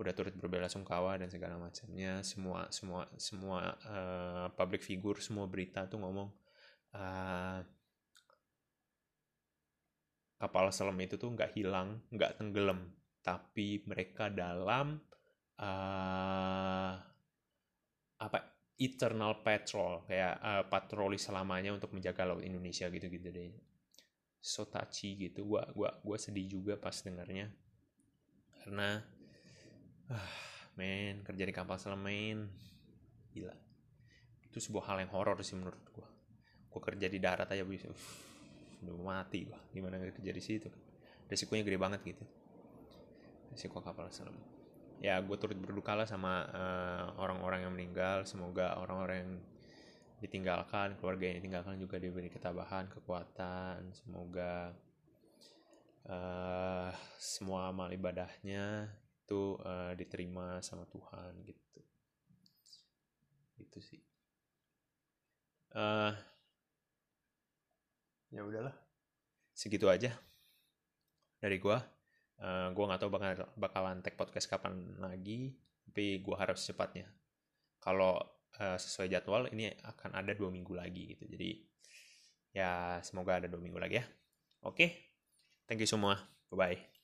udah 0.00 0.16
turut 0.16 0.32
berbelasungkawa 0.32 1.20
dan 1.20 1.28
segala 1.28 1.60
macamnya. 1.60 2.24
Semua 2.24 2.70
semua 2.72 3.04
semua 3.20 3.76
uh, 3.84 4.48
public 4.56 4.80
figure 4.80 5.20
semua 5.20 5.44
berita 5.44 5.84
tuh 5.84 6.00
ngomong 6.00 6.28
uh, 6.96 7.60
kapal 10.40 10.72
selam 10.72 10.96
itu 11.04 11.20
tuh 11.20 11.28
nggak 11.36 11.52
hilang 11.52 12.00
nggak 12.08 12.40
tenggelam. 12.40 12.88
Tapi 13.20 13.84
mereka 13.84 14.32
dalam 14.32 14.96
uh, 15.60 16.92
apa 18.16 18.38
eternal 18.80 19.44
patrol 19.44 20.08
kayak 20.08 20.34
uh, 20.40 20.64
patroli 20.72 21.20
selamanya 21.20 21.76
untuk 21.76 21.92
menjaga 21.92 22.24
laut 22.24 22.40
Indonesia 22.40 22.88
gitu 22.88 23.06
gitu 23.12 23.28
deh. 23.28 23.52
So 24.40 24.64
touchy 24.64 25.20
gitu 25.20 25.44
gua 25.44 25.68
gua 25.76 26.00
gua 26.00 26.16
sedih 26.16 26.48
juga 26.48 26.80
pas 26.80 26.96
dengarnya. 27.04 27.52
Karena 28.56 29.04
ah 30.08 30.32
men 30.80 31.20
kerja 31.20 31.44
di 31.44 31.52
kapal 31.52 31.76
selam 31.76 32.00
men. 32.00 32.48
Gila. 33.36 33.52
Itu 34.48 34.56
sebuah 34.56 34.88
hal 34.88 35.04
yang 35.04 35.12
horor 35.12 35.36
sih 35.44 35.60
menurut 35.60 35.84
gua. 35.92 36.08
Gua 36.72 36.80
kerja 36.80 37.12
di 37.12 37.20
darat 37.20 37.52
aja 37.52 37.60
bisa 37.68 37.92
udah 38.80 38.94
mati 39.00 39.44
gua 39.44 39.60
gimana 39.72 40.00
kerja 40.00 40.32
di 40.32 40.42
situ 40.42 40.70
resikonya 41.30 41.62
gede 41.62 41.78
banget 41.78 42.00
gitu. 42.02 42.24
Resiko 43.54 43.78
kapal 43.78 44.10
selam. 44.10 44.34
Ya 45.00 45.16
gue 45.22 45.36
turut 45.38 45.56
berduka 45.56 45.94
lah 45.94 46.04
sama 46.04 46.44
uh, 46.50 47.04
orang-orang 47.22 47.64
yang 47.64 47.72
meninggal. 47.72 48.26
Semoga 48.26 48.76
orang-orang 48.76 49.16
yang 49.24 49.32
ditinggalkan 50.20 51.00
keluarga 51.00 51.30
yang 51.32 51.40
ditinggalkan 51.40 51.80
juga 51.80 51.96
diberi 51.96 52.28
ketabahan 52.28 52.90
kekuatan. 52.90 53.94
Semoga 53.94 54.74
uh, 56.10 56.90
semua 57.16 57.70
amal 57.72 57.88
ibadahnya 57.94 58.90
itu 59.24 59.56
uh, 59.62 59.94
diterima 59.94 60.58
sama 60.60 60.84
Tuhan 60.90 61.32
gitu. 61.46 61.80
Itu 63.62 63.78
sih. 63.80 64.02
Uh, 65.70 66.10
ya 68.30 68.42
udahlah. 68.46 68.74
Segitu 69.54 69.86
aja 69.90 70.14
dari 71.42 71.58
gua. 71.58 71.82
Uh, 72.40 72.72
gua 72.72 72.84
nggak 72.88 73.00
tahu 73.04 73.10
bakal 73.12 73.28
bakalan 73.60 74.00
tag 74.00 74.16
podcast 74.16 74.48
kapan 74.48 74.96
lagi 74.96 75.52
tapi 75.84 76.24
gua 76.24 76.40
harap 76.40 76.56
secepatnya. 76.56 77.10
Kalau 77.82 78.16
uh, 78.56 78.78
sesuai 78.80 79.12
jadwal 79.12 79.50
ini 79.52 79.68
akan 79.84 80.16
ada 80.16 80.32
dua 80.32 80.48
minggu 80.48 80.72
lagi 80.72 81.16
gitu. 81.16 81.28
Jadi 81.28 81.50
ya 82.56 82.98
semoga 83.04 83.38
ada 83.42 83.46
dua 83.46 83.60
minggu 83.60 83.78
lagi 83.78 84.00
ya. 84.00 84.06
Oke 84.64 84.74
okay. 84.74 84.90
thank 85.68 85.82
you 85.82 85.88
semua. 85.90 86.16
Bye 86.50 86.56
bye 86.58 86.99